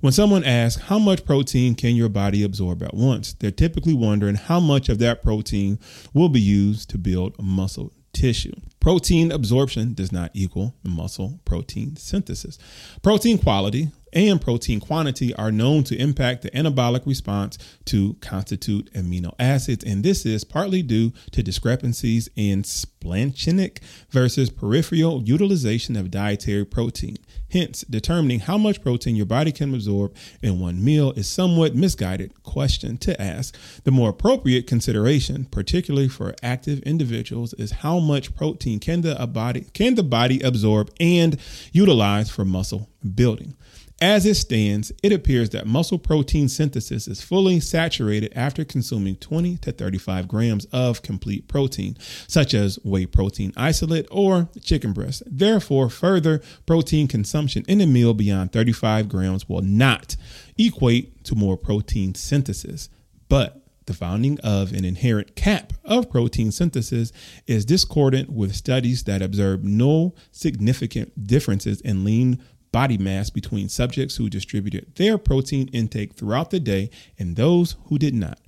When 0.01 0.13
someone 0.13 0.43
asks, 0.43 0.83
How 0.83 0.97
much 0.97 1.25
protein 1.25 1.75
can 1.75 1.95
your 1.95 2.09
body 2.09 2.43
absorb 2.43 2.81
at 2.81 2.95
once? 2.95 3.33
they're 3.33 3.51
typically 3.51 3.93
wondering 3.93 4.35
how 4.35 4.59
much 4.59 4.89
of 4.89 4.97
that 4.97 5.21
protein 5.21 5.77
will 6.11 6.29
be 6.29 6.41
used 6.41 6.89
to 6.89 6.97
build 6.97 7.39
muscle 7.39 7.93
tissue. 8.11 8.53
Protein 8.81 9.31
absorption 9.31 9.93
does 9.93 10.11
not 10.11 10.31
equal 10.33 10.73
muscle 10.83 11.39
protein 11.45 11.95
synthesis. 11.95 12.57
Protein 13.03 13.37
quality 13.37 13.91
and 14.13 14.41
protein 14.41 14.79
quantity 14.79 15.33
are 15.35 15.51
known 15.51 15.83
to 15.85 15.95
impact 15.95 16.41
the 16.41 16.51
anabolic 16.51 17.05
response 17.05 17.57
to 17.85 18.15
constitute 18.21 18.91
amino 18.93 19.33
acids, 19.39 19.83
and 19.83 20.03
this 20.03 20.25
is 20.25 20.43
partly 20.43 20.81
due 20.81 21.13
to 21.31 21.43
discrepancies 21.43 22.29
in 22.35 22.63
splanchinic 22.63 23.79
versus 24.09 24.49
peripheral 24.49 25.21
utilization 25.23 25.95
of 25.95 26.11
dietary 26.11 26.65
protein. 26.65 27.17
Hence, 27.51 27.81
determining 27.81 28.41
how 28.41 28.57
much 28.57 28.81
protein 28.81 29.15
your 29.15 29.25
body 29.25 29.51
can 29.51 29.73
absorb 29.73 30.15
in 30.41 30.59
one 30.59 30.83
meal 30.83 31.11
is 31.11 31.27
somewhat 31.27 31.75
misguided 31.75 32.43
question 32.43 32.97
to 32.99 33.21
ask. 33.21 33.55
The 33.83 33.91
more 33.91 34.09
appropriate 34.09 34.67
consideration, 34.67 35.45
particularly 35.45 36.07
for 36.07 36.33
active 36.41 36.79
individuals, 36.83 37.53
is 37.55 37.71
how 37.71 37.99
much 37.99 38.35
protein 38.35 38.70
can 38.79 39.01
the 39.01 39.15
body 39.27 39.65
can 39.73 39.95
the 39.95 40.03
body 40.03 40.41
absorb 40.41 40.91
and 40.99 41.37
utilize 41.71 42.29
for 42.29 42.45
muscle 42.45 42.89
building. 43.15 43.55
As 44.01 44.25
it 44.25 44.33
stands, 44.33 44.91
it 45.03 45.13
appears 45.13 45.51
that 45.51 45.67
muscle 45.67 45.99
protein 45.99 46.49
synthesis 46.49 47.07
is 47.07 47.21
fully 47.21 47.59
saturated 47.59 48.33
after 48.35 48.65
consuming 48.65 49.15
20 49.17 49.57
to 49.57 49.71
35 49.71 50.27
grams 50.27 50.65
of 50.71 51.03
complete 51.03 51.47
protein, 51.47 51.95
such 52.27 52.55
as 52.55 52.79
whey 52.83 53.05
protein 53.05 53.53
isolate 53.55 54.07
or 54.09 54.49
chicken 54.63 54.91
breast. 54.91 55.21
Therefore, 55.27 55.87
further 55.87 56.41
protein 56.65 57.07
consumption 57.07 57.63
in 57.67 57.79
a 57.79 57.85
meal 57.85 58.15
beyond 58.15 58.51
35 58.51 59.07
grams 59.07 59.47
will 59.47 59.61
not 59.61 60.15
equate 60.57 61.23
to 61.25 61.35
more 61.35 61.55
protein 61.55 62.15
synthesis, 62.15 62.89
but 63.29 63.60
the 63.91 63.97
founding 63.97 64.39
of 64.39 64.71
an 64.71 64.85
inherent 64.85 65.35
cap 65.35 65.73
of 65.83 66.09
protein 66.09 66.49
synthesis 66.49 67.11
is 67.45 67.65
discordant 67.65 68.29
with 68.29 68.55
studies 68.55 69.03
that 69.03 69.21
observe 69.21 69.65
no 69.65 70.15
significant 70.31 71.27
differences 71.27 71.81
in 71.81 72.05
lean 72.05 72.41
body 72.71 72.97
mass 72.97 73.29
between 73.29 73.67
subjects 73.67 74.15
who 74.15 74.29
distributed 74.29 74.95
their 74.95 75.17
protein 75.17 75.67
intake 75.73 76.13
throughout 76.13 76.51
the 76.51 76.59
day 76.59 76.89
and 77.19 77.35
those 77.35 77.75
who 77.87 77.97
did 77.97 78.15
not. 78.15 78.39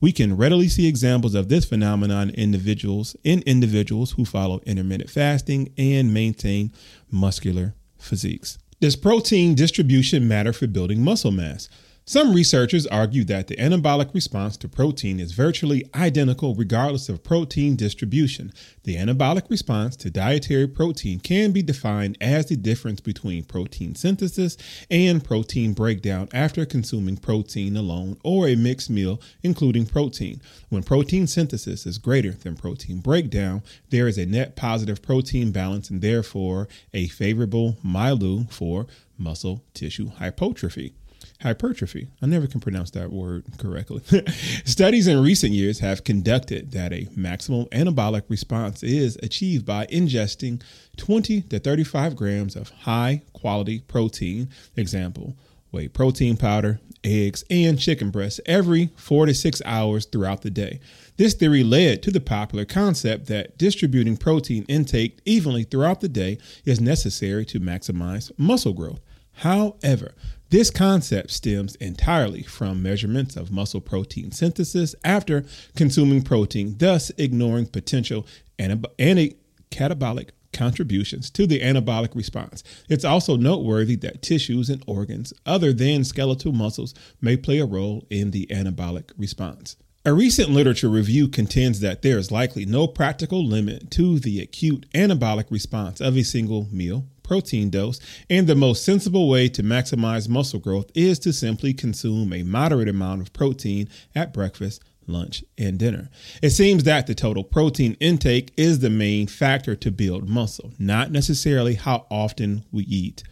We 0.00 0.12
can 0.12 0.36
readily 0.36 0.68
see 0.68 0.86
examples 0.86 1.34
of 1.34 1.48
this 1.48 1.64
phenomenon 1.64 2.30
in 2.30 2.36
individuals 2.36 3.16
in 3.24 3.42
individuals 3.42 4.12
who 4.12 4.24
follow 4.24 4.60
intermittent 4.64 5.10
fasting 5.10 5.72
and 5.76 6.14
maintain 6.14 6.72
muscular 7.10 7.74
physiques. 7.98 8.56
Does 8.80 8.94
protein 8.94 9.56
distribution 9.56 10.28
matter 10.28 10.52
for 10.52 10.68
building 10.68 11.02
muscle 11.02 11.32
mass? 11.32 11.68
Some 12.04 12.34
researchers 12.34 12.84
argue 12.88 13.22
that 13.26 13.46
the 13.46 13.54
anabolic 13.54 14.12
response 14.12 14.56
to 14.56 14.68
protein 14.68 15.20
is 15.20 15.30
virtually 15.30 15.88
identical 15.94 16.52
regardless 16.52 17.08
of 17.08 17.22
protein 17.22 17.76
distribution. 17.76 18.52
The 18.82 18.96
anabolic 18.96 19.48
response 19.48 19.94
to 19.98 20.10
dietary 20.10 20.66
protein 20.66 21.20
can 21.20 21.52
be 21.52 21.62
defined 21.62 22.18
as 22.20 22.46
the 22.46 22.56
difference 22.56 23.00
between 23.00 23.44
protein 23.44 23.94
synthesis 23.94 24.56
and 24.90 25.22
protein 25.22 25.74
breakdown 25.74 26.28
after 26.34 26.66
consuming 26.66 27.18
protein 27.18 27.76
alone 27.76 28.18
or 28.24 28.48
a 28.48 28.56
mixed 28.56 28.90
meal 28.90 29.20
including 29.44 29.86
protein. 29.86 30.42
When 30.70 30.82
protein 30.82 31.28
synthesis 31.28 31.86
is 31.86 31.98
greater 31.98 32.32
than 32.32 32.56
protein 32.56 32.98
breakdown, 32.98 33.62
there 33.90 34.08
is 34.08 34.18
a 34.18 34.26
net 34.26 34.56
positive 34.56 35.02
protein 35.02 35.52
balance 35.52 35.88
and 35.88 36.02
therefore 36.02 36.66
a 36.92 37.06
favorable 37.06 37.76
milieu 37.84 38.46
for 38.50 38.88
muscle 39.16 39.62
tissue 39.72 40.08
hypertrophy 40.08 40.94
hypertrophy. 41.42 42.08
I 42.20 42.26
never 42.26 42.46
can 42.46 42.60
pronounce 42.60 42.90
that 42.92 43.12
word 43.12 43.44
correctly. 43.58 44.02
Studies 44.64 45.06
in 45.06 45.22
recent 45.22 45.52
years 45.52 45.80
have 45.80 46.04
conducted 46.04 46.72
that 46.72 46.92
a 46.92 47.06
maximal 47.16 47.68
anabolic 47.70 48.22
response 48.28 48.82
is 48.82 49.16
achieved 49.22 49.66
by 49.66 49.86
ingesting 49.86 50.62
20 50.96 51.42
to 51.42 51.58
35 51.58 52.16
grams 52.16 52.56
of 52.56 52.70
high 52.70 53.22
quality 53.32 53.80
protein, 53.80 54.48
example, 54.76 55.34
whey 55.72 55.88
protein 55.88 56.36
powder, 56.36 56.80
eggs, 57.04 57.44
and 57.50 57.78
chicken 57.78 58.10
breasts 58.10 58.40
every 58.46 58.90
four 58.96 59.26
to 59.26 59.34
six 59.34 59.60
hours 59.64 60.06
throughout 60.06 60.42
the 60.42 60.50
day. 60.50 60.80
This 61.16 61.34
theory 61.34 61.64
led 61.64 62.02
to 62.02 62.10
the 62.10 62.20
popular 62.20 62.64
concept 62.64 63.26
that 63.26 63.58
distributing 63.58 64.16
protein 64.16 64.64
intake 64.68 65.18
evenly 65.24 65.64
throughout 65.64 66.00
the 66.00 66.08
day 66.08 66.38
is 66.64 66.80
necessary 66.80 67.44
to 67.46 67.60
maximize 67.60 68.30
muscle 68.38 68.72
growth. 68.72 69.00
However, 69.34 70.14
this 70.50 70.70
concept 70.70 71.30
stems 71.30 71.76
entirely 71.76 72.42
from 72.42 72.82
measurements 72.82 73.36
of 73.36 73.50
muscle 73.50 73.80
protein 73.80 74.32
synthesis 74.32 74.94
after 75.02 75.44
consuming 75.74 76.22
protein, 76.22 76.76
thus 76.76 77.10
ignoring 77.16 77.66
potential 77.66 78.26
anab- 78.58 79.34
catabolic 79.70 80.30
contributions 80.52 81.30
to 81.30 81.46
the 81.46 81.60
anabolic 81.60 82.14
response. 82.14 82.62
It's 82.88 83.04
also 83.04 83.36
noteworthy 83.36 83.96
that 83.96 84.20
tissues 84.22 84.68
and 84.68 84.84
organs 84.86 85.32
other 85.46 85.72
than 85.72 86.04
skeletal 86.04 86.52
muscles 86.52 86.94
may 87.20 87.36
play 87.36 87.58
a 87.58 87.64
role 87.64 88.06
in 88.10 88.30
the 88.30 88.46
anabolic 88.50 89.10
response. 89.16 89.76
A 90.04 90.12
recent 90.12 90.50
literature 90.50 90.88
review 90.88 91.28
contends 91.28 91.80
that 91.80 92.02
there 92.02 92.18
is 92.18 92.32
likely 92.32 92.66
no 92.66 92.86
practical 92.86 93.46
limit 93.46 93.90
to 93.92 94.18
the 94.18 94.40
acute 94.40 94.84
anabolic 94.94 95.50
response 95.50 96.00
of 96.00 96.16
a 96.16 96.24
single 96.24 96.66
meal 96.72 97.06
protein 97.22 97.70
dose, 97.70 98.00
and 98.28 98.46
the 98.46 98.54
most 98.54 98.84
sensible 98.84 99.28
way 99.28 99.48
to 99.48 99.62
maximize 99.62 100.28
muscle 100.28 100.60
growth 100.60 100.90
is 100.94 101.18
to 101.20 101.32
simply 101.32 101.72
consume 101.72 102.32
a 102.32 102.42
moderate 102.42 102.88
amount 102.88 103.22
of 103.22 103.32
protein 103.32 103.88
at 104.14 104.32
breakfast, 104.32 104.82
lunch, 105.06 105.44
and 105.58 105.78
dinner. 105.78 106.10
It 106.42 106.50
seems 106.50 106.84
that 106.84 107.06
the 107.06 107.14
total 107.14 107.44
protein 107.44 107.96
intake 108.00 108.52
is 108.56 108.78
the 108.78 108.90
main 108.90 109.26
factor 109.26 109.74
to 109.76 109.90
build 109.90 110.28
muscle, 110.28 110.72
not 110.78 111.10
necessarily 111.10 111.74
how 111.74 112.06
often 112.10 112.64
we 112.70 112.84
eat 112.84 113.22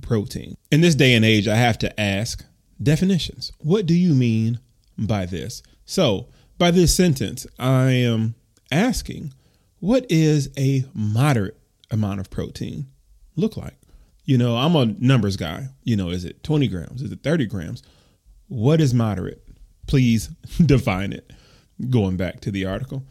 protein. 0.00 0.56
In 0.70 0.80
this 0.80 0.94
day 0.94 1.14
and 1.14 1.24
age, 1.24 1.48
I 1.48 1.56
have 1.56 1.78
to 1.78 2.00
ask 2.00 2.44
definitions. 2.82 3.52
What 3.58 3.86
do 3.86 3.94
you 3.94 4.14
mean 4.14 4.58
by 4.98 5.26
this? 5.26 5.62
So, 5.84 6.28
by 6.58 6.70
this 6.70 6.94
sentence, 6.94 7.46
I 7.58 7.90
am 7.90 8.34
asking 8.70 9.34
what 9.80 10.06
is 10.08 10.48
a 10.56 10.84
moderate 10.94 11.58
amount 11.90 12.20
of 12.20 12.30
protein? 12.30 12.86
Look 13.36 13.56
like? 13.56 13.76
You 14.24 14.38
know, 14.38 14.56
I'm 14.56 14.76
a 14.76 14.86
numbers 14.86 15.36
guy. 15.36 15.68
You 15.84 15.96
know, 15.96 16.10
is 16.10 16.24
it 16.24 16.42
20 16.42 16.68
grams? 16.68 17.02
Is 17.02 17.10
it 17.10 17.22
30 17.22 17.46
grams? 17.46 17.82
What 18.48 18.80
is 18.80 18.94
moderate? 18.94 19.42
Please 19.86 20.26
define 20.64 21.12
it. 21.12 21.32
Going 21.90 22.16
back 22.16 22.40
to 22.40 22.50
the 22.50 22.64
article. 22.66 23.04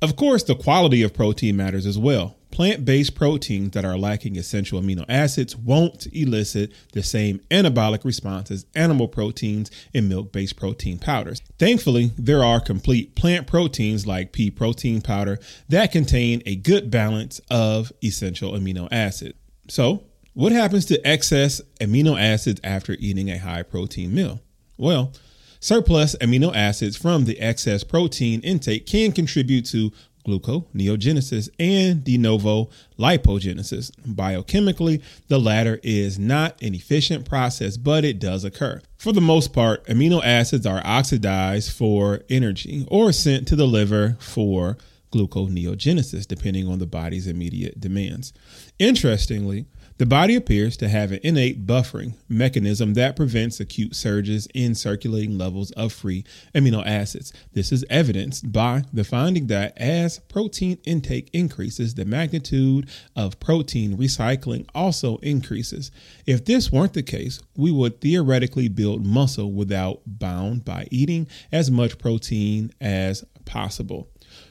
Of 0.00 0.16
course, 0.16 0.42
the 0.42 0.54
quality 0.54 1.02
of 1.02 1.14
protein 1.14 1.56
matters 1.56 1.86
as 1.86 1.98
well. 1.98 2.36
Plant 2.50 2.84
based 2.84 3.16
proteins 3.16 3.72
that 3.72 3.84
are 3.84 3.96
lacking 3.96 4.36
essential 4.36 4.80
amino 4.80 5.04
acids 5.08 5.56
won't 5.56 6.06
elicit 6.12 6.72
the 6.92 7.02
same 7.02 7.40
anabolic 7.50 8.04
response 8.04 8.50
as 8.50 8.66
animal 8.76 9.08
proteins 9.08 9.70
and 9.92 10.08
milk 10.08 10.30
based 10.30 10.56
protein 10.56 10.98
powders. 10.98 11.40
Thankfully, 11.58 12.12
there 12.16 12.44
are 12.44 12.60
complete 12.60 13.16
plant 13.16 13.46
proteins 13.46 14.06
like 14.06 14.32
pea 14.32 14.50
protein 14.50 15.00
powder 15.00 15.38
that 15.68 15.90
contain 15.90 16.42
a 16.46 16.54
good 16.54 16.90
balance 16.90 17.40
of 17.50 17.90
essential 18.04 18.52
amino 18.52 18.86
acids. 18.92 19.34
So, 19.68 20.04
what 20.34 20.52
happens 20.52 20.84
to 20.86 21.06
excess 21.06 21.60
amino 21.80 22.20
acids 22.20 22.60
after 22.64 22.96
eating 22.98 23.30
a 23.30 23.38
high 23.38 23.62
protein 23.62 24.14
meal? 24.14 24.40
Well, 24.76 25.12
surplus 25.60 26.16
amino 26.16 26.54
acids 26.54 26.96
from 26.96 27.24
the 27.24 27.40
excess 27.40 27.84
protein 27.84 28.40
intake 28.40 28.86
can 28.86 29.12
contribute 29.12 29.64
to 29.66 29.92
gluconeogenesis 30.26 31.48
and 31.58 32.02
de 32.02 32.16
novo 32.18 32.70
lipogenesis. 32.98 33.90
Biochemically, 34.06 35.02
the 35.28 35.38
latter 35.38 35.78
is 35.82 36.18
not 36.18 36.60
an 36.62 36.74
efficient 36.74 37.28
process, 37.28 37.76
but 37.76 38.04
it 38.04 38.18
does 38.18 38.44
occur. 38.44 38.80
For 38.96 39.12
the 39.12 39.20
most 39.20 39.52
part, 39.52 39.84
amino 39.86 40.22
acids 40.24 40.66
are 40.66 40.82
oxidized 40.84 41.72
for 41.72 42.22
energy 42.28 42.86
or 42.88 43.12
sent 43.12 43.46
to 43.48 43.56
the 43.56 43.66
liver 43.66 44.16
for 44.18 44.78
gluconeogenesis, 45.14 46.26
depending 46.26 46.66
on 46.66 46.78
the 46.78 46.86
body's 46.86 47.26
immediate 47.26 47.80
demands. 47.80 48.32
Interestingly, 48.78 49.66
the 49.96 50.06
body 50.06 50.34
appears 50.34 50.76
to 50.78 50.88
have 50.88 51.12
an 51.12 51.20
innate 51.22 51.68
buffering 51.68 52.14
mechanism 52.28 52.94
that 52.94 53.14
prevents 53.14 53.60
acute 53.60 53.94
surges 53.94 54.48
in 54.52 54.74
circulating 54.74 55.38
levels 55.38 55.70
of 55.72 55.92
free 55.92 56.24
amino 56.52 56.84
acids. 56.84 57.32
This 57.52 57.70
is 57.70 57.84
evidenced 57.88 58.50
by 58.50 58.82
the 58.92 59.04
finding 59.04 59.46
that 59.46 59.78
as 59.78 60.18
protein 60.18 60.78
intake 60.84 61.30
increases, 61.32 61.94
the 61.94 62.04
magnitude 62.04 62.90
of 63.14 63.38
protein 63.38 63.96
recycling 63.96 64.66
also 64.74 65.18
increases. 65.18 65.92
If 66.26 66.44
this 66.44 66.72
weren't 66.72 66.94
the 66.94 67.04
case, 67.04 67.40
we 67.56 67.70
would 67.70 68.00
theoretically 68.00 68.66
build 68.66 69.06
muscle 69.06 69.52
without 69.52 70.00
bound 70.06 70.64
by 70.64 70.88
eating 70.90 71.28
as 71.52 71.70
much 71.70 71.98
protein 71.98 72.72
as 72.80 73.24
possible. 73.44 74.08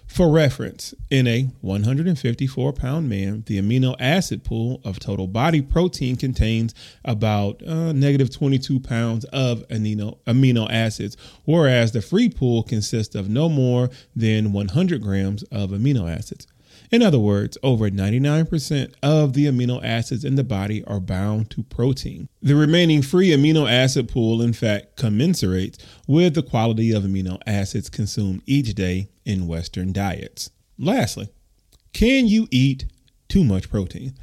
For 0.07 0.29
reference, 0.29 0.93
in 1.09 1.25
a 1.25 1.49
154 1.61 2.73
pound 2.73 3.09
man, 3.09 3.43
the 3.47 3.59
amino 3.59 3.95
acid 3.99 4.43
pool 4.43 4.79
of 4.83 4.99
total 4.99 5.25
body 5.25 5.61
protein 5.61 6.17
contains 6.17 6.75
about 7.03 7.65
uh, 7.65 7.93
negative 7.93 8.29
22 8.29 8.79
pounds 8.79 9.25
of 9.25 9.67
amino, 9.69 10.19
amino 10.27 10.69
acids, 10.69 11.17
whereas 11.45 11.93
the 11.93 12.01
free 12.01 12.29
pool 12.29 12.61
consists 12.61 13.15
of 13.15 13.27
no 13.27 13.49
more 13.49 13.89
than 14.15 14.53
100 14.53 15.01
grams 15.01 15.41
of 15.43 15.71
amino 15.71 16.07
acids. 16.07 16.45
In 16.93 17.01
other 17.01 17.17
words, 17.17 17.57
over 17.63 17.89
99% 17.89 18.93
of 19.01 19.33
the 19.33 19.47
amino 19.47 19.83
acids 19.83 20.23
in 20.23 20.35
the 20.35 20.43
body 20.43 20.83
are 20.85 20.99
bound 20.99 21.49
to 21.49 21.63
protein. 21.63 22.29
The 22.39 22.55
remaining 22.55 23.01
free 23.01 23.29
amino 23.29 23.67
acid 23.67 24.07
pool, 24.07 24.43
in 24.43 24.53
fact, 24.53 24.95
commensurates 24.95 25.83
with 26.05 26.35
the 26.35 26.43
quality 26.43 26.91
of 26.91 27.01
amino 27.01 27.41
acids 27.47 27.89
consumed 27.89 28.43
each 28.45 28.75
day 28.75 29.09
in 29.25 29.47
Western 29.47 29.91
diets. 29.91 30.51
Lastly, 30.77 31.29
can 31.93 32.27
you 32.27 32.47
eat 32.51 32.85
too 33.27 33.43
much 33.43 33.71
protein? 33.71 34.13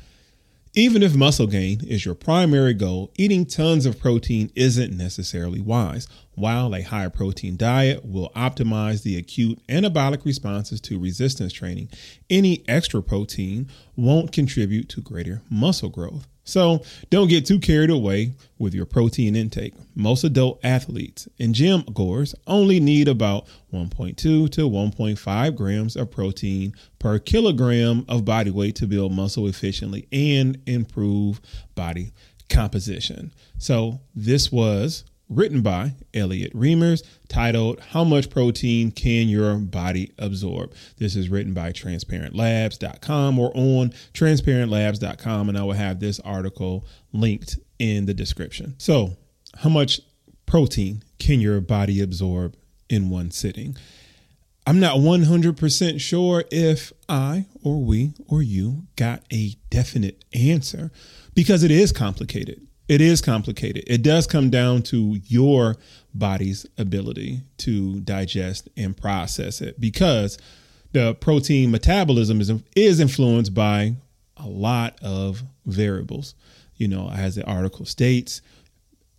Even 0.75 1.03
if 1.03 1.17
muscle 1.17 1.49
gain 1.49 1.85
is 1.85 2.05
your 2.05 2.15
primary 2.15 2.75
goal, 2.75 3.11
eating 3.17 3.45
tons 3.45 3.87
of 3.87 3.99
protein 3.99 4.53
isn't 4.55 4.97
necessarily 4.97 5.61
wise. 5.61 6.07
While 6.35 6.73
a 6.77 6.83
high 6.83 7.09
protein 7.09 7.57
diet 7.57 8.05
will 8.05 8.31
optimize 8.37 9.03
the 9.03 9.17
acute 9.17 9.59
anabolic 9.69 10.25
responses 10.25 10.81
to 10.83 11.00
resistance 11.00 11.53
training, 11.53 11.89
any 12.31 12.62
extra 12.69 13.03
protein 13.03 13.69
won't 13.97 14.31
contribute 14.31 14.89
to 14.91 15.00
greater 15.00 15.43
muscle 15.50 15.89
growth. 15.89 16.28
So 16.50 16.82
don't 17.10 17.28
get 17.28 17.47
too 17.47 17.60
carried 17.60 17.91
away 17.91 18.32
with 18.58 18.75
your 18.75 18.84
protein 18.84 19.36
intake. 19.36 19.75
Most 19.95 20.25
adult 20.25 20.58
athletes 20.65 21.28
and 21.39 21.54
gym 21.54 21.84
goers 21.95 22.34
only 22.49 22.80
need 22.80 23.06
about 23.06 23.47
1.2 23.73 24.17
to 24.17 24.49
1.5 24.49 25.56
grams 25.56 25.95
of 25.95 26.10
protein 26.10 26.75
per 26.99 27.21
kilogram 27.21 28.04
of 28.08 28.25
body 28.25 28.50
weight 28.50 28.75
to 28.76 28.89
build 28.89 29.13
muscle 29.13 29.47
efficiently 29.47 30.08
and 30.10 30.60
improve 30.67 31.41
body 31.76 32.13
composition. 32.49 33.32
So 33.58 34.00
this 34.15 34.50
was 34.50 35.04
written 35.30 35.62
by 35.62 35.95
Elliot 36.12 36.52
Reimers, 36.54 37.02
titled 37.28 37.80
How 37.80 38.02
Much 38.04 38.28
Protein 38.28 38.90
Can 38.90 39.28
Your 39.28 39.54
Body 39.54 40.12
Absorb? 40.19 40.75
This 40.99 41.14
is 41.14 41.28
written 41.28 41.54
by 41.54 41.73
transparentlabs.com 41.73 43.38
or 43.38 43.52
on 43.54 43.90
transparentlabs.com, 44.12 45.49
and 45.49 45.56
I 45.56 45.62
will 45.62 45.73
have 45.73 46.00
this 46.00 46.19
article 46.21 46.84
linked 47.12 47.58
in 47.78 48.06
the 48.06 48.14
description. 48.14 48.75
So, 48.78 49.16
how 49.56 49.71
much 49.71 50.00
protein 50.47 51.02
can 51.19 51.40
your 51.40 51.60
body 51.60 52.00
absorb 52.00 52.56
in 52.88 53.08
one 53.08 53.30
sitting? 53.30 53.76
I'm 54.66 54.80
not 54.80 54.97
100% 54.97 56.00
sure 56.00 56.45
if 56.50 56.93
I 57.08 57.47
or 57.62 57.82
we 57.82 58.12
or 58.28 58.43
you 58.43 58.86
got 58.97 59.23
a 59.32 59.54
definite 59.71 60.25
answer 60.34 60.90
because 61.34 61.62
it 61.62 61.71
is 61.71 61.93
complicated 61.93 62.66
it 62.91 63.00
is 63.00 63.21
complicated. 63.21 63.85
It 63.87 64.03
does 64.03 64.26
come 64.26 64.50
down 64.50 64.83
to 64.83 65.21
your 65.26 65.76
body's 66.13 66.67
ability 66.76 67.43
to 67.59 68.00
digest 68.00 68.69
and 68.76 68.97
process 68.97 69.61
it 69.61 69.81
because 69.81 70.37
the 70.91 71.15
protein 71.15 71.71
metabolism 71.71 72.41
is, 72.41 72.53
is 72.75 72.99
influenced 72.99 73.55
by 73.55 73.95
a 74.37 74.49
lot 74.49 74.99
of 75.05 75.45
variables. 75.65 76.35
You 76.79 76.89
know, 76.89 77.09
as 77.11 77.37
the 77.37 77.45
article 77.45 77.87
states, 77.87 78.43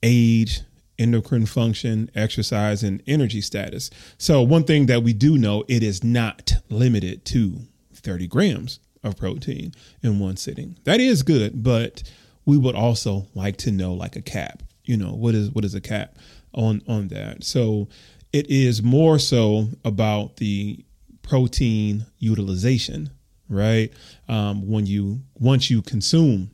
age, 0.04 0.60
endocrine 1.00 1.46
function, 1.46 2.12
exercise, 2.14 2.84
and 2.84 3.02
energy 3.08 3.40
status. 3.40 3.90
So, 4.18 4.42
one 4.42 4.66
thing 4.66 4.88
that 4.88 5.02
we 5.02 5.14
do 5.14 5.38
know, 5.38 5.64
it 5.70 5.82
is 5.82 6.04
not 6.04 6.56
limited 6.70 7.24
to 7.26 7.62
30 7.94 8.28
grams 8.28 8.82
of 9.02 9.16
protein 9.16 9.74
in 10.04 10.20
one 10.20 10.36
sitting. 10.36 10.78
That 10.84 11.00
is 11.00 11.24
good, 11.24 11.64
but 11.64 12.04
we 12.52 12.58
would 12.58 12.76
also 12.76 13.26
like 13.34 13.56
to 13.56 13.72
know 13.72 13.94
like 13.94 14.18
a 14.18 14.22
cap. 14.22 14.62
You 14.84 14.98
know, 14.98 15.14
what 15.14 15.36
is 15.36 15.50
what 15.52 15.64
is 15.64 15.74
a 15.74 15.80
cap 15.80 16.18
on 16.54 16.82
on 16.86 17.08
that? 17.08 17.46
So 17.46 17.88
it 18.34 18.50
is 18.50 18.84
more 18.84 19.20
so 19.20 19.70
about 19.86 20.36
the 20.36 20.84
protein 21.22 22.06
utilization, 22.20 23.10
right? 23.48 23.90
Um, 24.28 24.68
when 24.68 24.86
you 24.86 25.22
once 25.36 25.70
you 25.70 25.82
consume 25.82 26.52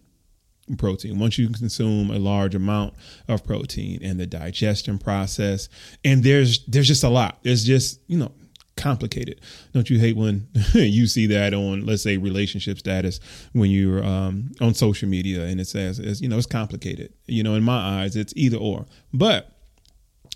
protein 0.78 1.18
once 1.18 1.38
you 1.38 1.50
consume 1.50 2.12
a 2.12 2.20
large 2.20 2.54
amount 2.54 2.94
of 3.30 3.42
protein 3.46 4.04
and 4.04 4.20
the 4.20 4.26
digestion 4.26 5.00
process 5.00 5.70
and 6.04 6.26
there's 6.26 6.66
there's 6.66 6.90
just 6.90 7.06
a 7.06 7.10
lot 7.10 7.40
there's 7.44 7.64
just 7.64 8.02
you 8.08 8.18
know 8.18 8.34
complicated. 8.78 9.42
Don't 9.74 9.90
you 9.90 10.00
hate 10.00 10.16
when 10.16 10.48
you 10.74 11.08
see 11.08 11.26
that 11.28 11.54
on, 11.54 11.86
let's 11.86 12.04
say, 12.04 12.18
relationship 12.18 12.80
status 12.80 13.20
when 13.54 13.72
you're 13.72 14.04
um, 14.04 14.52
on 14.62 14.74
social 14.74 15.10
media 15.10 15.46
and 15.46 15.60
it 15.60 15.68
says, 15.68 16.00
it's, 16.00 16.22
you 16.22 16.30
know, 16.30 16.38
it's 16.38 16.46
complicated. 16.46 17.12
You 17.26 17.44
know, 17.44 17.56
in 17.56 17.64
my 17.64 18.02
eyes, 18.02 18.16
it's 18.16 18.34
either 18.36 18.58
or. 18.58 18.86
But 19.14 19.52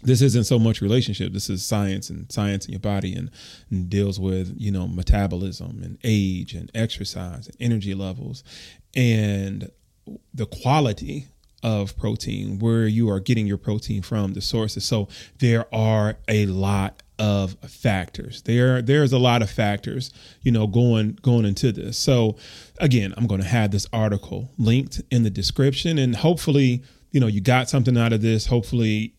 this 0.04 0.21
isn't 0.21 0.45
so 0.45 0.58
much 0.58 0.82
relationship. 0.82 1.32
This 1.32 1.49
is 1.49 1.63
science 1.63 2.10
and 2.10 2.32
science 2.32 2.65
in 2.65 2.71
your 2.71 2.80
body 2.80 3.13
and, 3.13 3.30
and 3.69 3.89
deals 3.89 4.19
with, 4.19 4.54
you 4.58 4.71
know, 4.71 4.88
metabolism 4.88 5.82
and 5.84 5.97
age 6.04 6.54
and 6.54 6.71
exercise 6.73 7.47
and 7.47 7.56
energy 7.60 7.93
levels 7.93 8.43
and 8.95 9.69
the 10.34 10.47
quality 10.47 11.27
of 11.63 11.95
protein, 11.97 12.60
where 12.60 12.88
you 12.88 13.10
are 13.10 13.19
getting 13.19 13.45
your 13.45 13.58
protein 13.58 14.01
from, 14.01 14.34
the 14.34 14.41
sources. 14.41 14.84
So 14.84 15.08
there 15.39 15.73
are 15.73 16.17
a 16.27 16.47
lot 16.47 17.04
of 17.21 17.55
factors. 17.69 18.41
There 18.41 18.81
there's 18.81 19.13
a 19.13 19.19
lot 19.19 19.43
of 19.43 19.49
factors, 19.51 20.10
you 20.41 20.51
know, 20.51 20.65
going 20.65 21.19
going 21.21 21.45
into 21.45 21.71
this. 21.71 21.95
So 21.95 22.36
again, 22.79 23.13
I'm 23.15 23.27
going 23.27 23.41
to 23.41 23.47
have 23.47 23.69
this 23.69 23.86
article 23.93 24.51
linked 24.57 25.01
in 25.12 25.21
the 25.21 25.29
description 25.29 25.99
and 25.99 26.15
hopefully, 26.15 26.84
you 27.12 27.19
know, 27.19 27.27
you 27.27 27.39
got 27.39 27.69
something 27.69 27.95
out 27.95 28.12
of 28.12 28.23
this. 28.23 28.47
Hopefully 28.47 29.13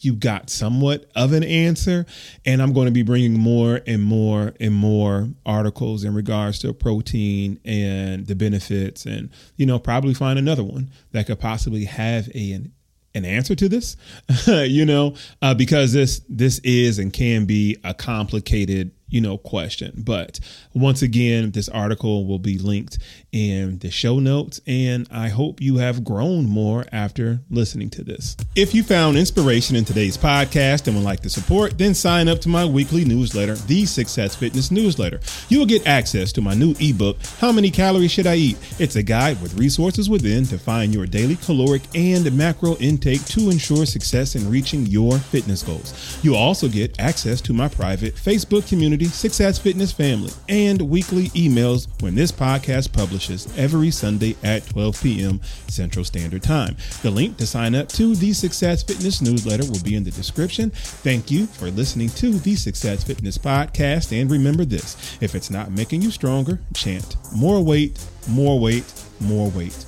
you 0.00 0.14
got 0.14 0.48
somewhat 0.48 1.08
of 1.14 1.32
an 1.32 1.44
answer 1.44 2.04
and 2.44 2.60
i'm 2.60 2.72
going 2.72 2.86
to 2.86 2.90
be 2.90 3.04
bringing 3.04 3.38
more 3.38 3.80
and 3.86 4.02
more 4.02 4.52
and 4.58 4.74
more 4.74 5.28
articles 5.46 6.02
in 6.02 6.12
regards 6.12 6.58
to 6.58 6.72
protein 6.72 7.60
and 7.64 8.26
the 8.26 8.34
benefits 8.34 9.06
and 9.06 9.30
you 9.54 9.64
know 9.64 9.78
probably 9.78 10.12
find 10.12 10.36
another 10.36 10.64
one 10.64 10.90
that 11.12 11.28
could 11.28 11.38
possibly 11.38 11.84
have 11.84 12.28
a, 12.34 12.50
an 12.50 12.72
an 13.14 13.24
answer 13.24 13.54
to 13.54 13.68
this, 13.68 13.96
you 14.46 14.84
know, 14.84 15.14
uh, 15.42 15.54
because 15.54 15.92
this 15.92 16.22
this 16.28 16.58
is 16.60 16.98
and 16.98 17.12
can 17.12 17.44
be 17.46 17.76
a 17.84 17.94
complicated 17.94 18.90
you 19.14 19.20
know, 19.20 19.38
question. 19.38 20.02
But 20.04 20.40
once 20.74 21.00
again, 21.00 21.52
this 21.52 21.68
article 21.68 22.26
will 22.26 22.40
be 22.40 22.58
linked 22.58 22.98
in 23.30 23.78
the 23.78 23.90
show 23.90 24.18
notes, 24.18 24.60
and 24.66 25.06
I 25.10 25.28
hope 25.28 25.60
you 25.60 25.76
have 25.76 26.02
grown 26.02 26.46
more 26.46 26.84
after 26.90 27.40
listening 27.48 27.90
to 27.90 28.02
this. 28.02 28.36
If 28.56 28.74
you 28.74 28.82
found 28.82 29.16
inspiration 29.16 29.76
in 29.76 29.84
today's 29.84 30.18
podcast 30.18 30.88
and 30.88 30.96
would 30.96 31.04
like 31.04 31.20
to 31.20 31.30
support, 31.30 31.78
then 31.78 31.94
sign 31.94 32.28
up 32.28 32.40
to 32.40 32.48
my 32.48 32.64
weekly 32.64 33.04
newsletter, 33.04 33.54
the 33.54 33.86
Success 33.86 34.34
Fitness 34.34 34.72
Newsletter. 34.72 35.20
You 35.48 35.60
will 35.60 35.66
get 35.66 35.86
access 35.86 36.32
to 36.32 36.40
my 36.40 36.54
new 36.54 36.74
ebook, 36.80 37.24
How 37.38 37.52
Many 37.52 37.70
Calories 37.70 38.10
Should 38.10 38.26
I 38.26 38.34
Eat? 38.34 38.80
It's 38.80 38.96
a 38.96 39.02
guide 39.02 39.40
with 39.40 39.54
resources 39.54 40.10
within 40.10 40.44
to 40.46 40.58
find 40.58 40.92
your 40.92 41.06
daily 41.06 41.36
caloric 41.36 41.82
and 41.94 42.36
macro 42.36 42.74
intake 42.78 43.24
to 43.26 43.50
ensure 43.50 43.86
success 43.86 44.34
in 44.34 44.50
reaching 44.50 44.86
your 44.86 45.18
fitness 45.18 45.62
goals. 45.62 46.18
You'll 46.24 46.34
also 46.34 46.68
get 46.68 46.98
access 46.98 47.40
to 47.42 47.52
my 47.52 47.68
private 47.68 48.16
Facebook 48.16 48.66
community, 49.04 49.16
Success 49.16 49.58
Fitness 49.58 49.92
Family, 49.92 50.32
and 50.48 50.80
weekly 50.82 51.28
emails 51.30 51.88
when 52.02 52.14
this 52.14 52.32
podcast 52.32 52.92
publishes 52.92 53.46
every 53.58 53.90
Sunday 53.90 54.36
at 54.42 54.66
12 54.68 55.02
p.m. 55.02 55.40
Central 55.68 56.04
Standard 56.04 56.42
Time. 56.42 56.76
The 57.02 57.10
link 57.10 57.36
to 57.38 57.46
sign 57.46 57.74
up 57.74 57.88
to 57.90 58.14
the 58.14 58.32
Success 58.32 58.82
Fitness 58.82 59.20
newsletter 59.20 59.64
will 59.64 59.82
be 59.82 59.96
in 59.96 60.04
the 60.04 60.10
description. 60.10 60.70
Thank 60.70 61.30
you 61.30 61.46
for 61.46 61.70
listening 61.70 62.08
to 62.10 62.32
the 62.38 62.54
Success 62.56 63.04
Fitness 63.04 63.38
podcast. 63.38 64.18
And 64.18 64.30
remember 64.30 64.64
this 64.64 65.18
if 65.20 65.34
it's 65.34 65.50
not 65.50 65.70
making 65.70 66.02
you 66.02 66.10
stronger, 66.10 66.58
chant 66.74 67.16
more 67.34 67.62
weight, 67.62 68.04
more 68.28 68.58
weight, 68.58 68.84
more 69.20 69.50
weight. 69.50 69.84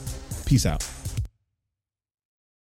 Peace 0.46 0.66
out. 0.66 0.95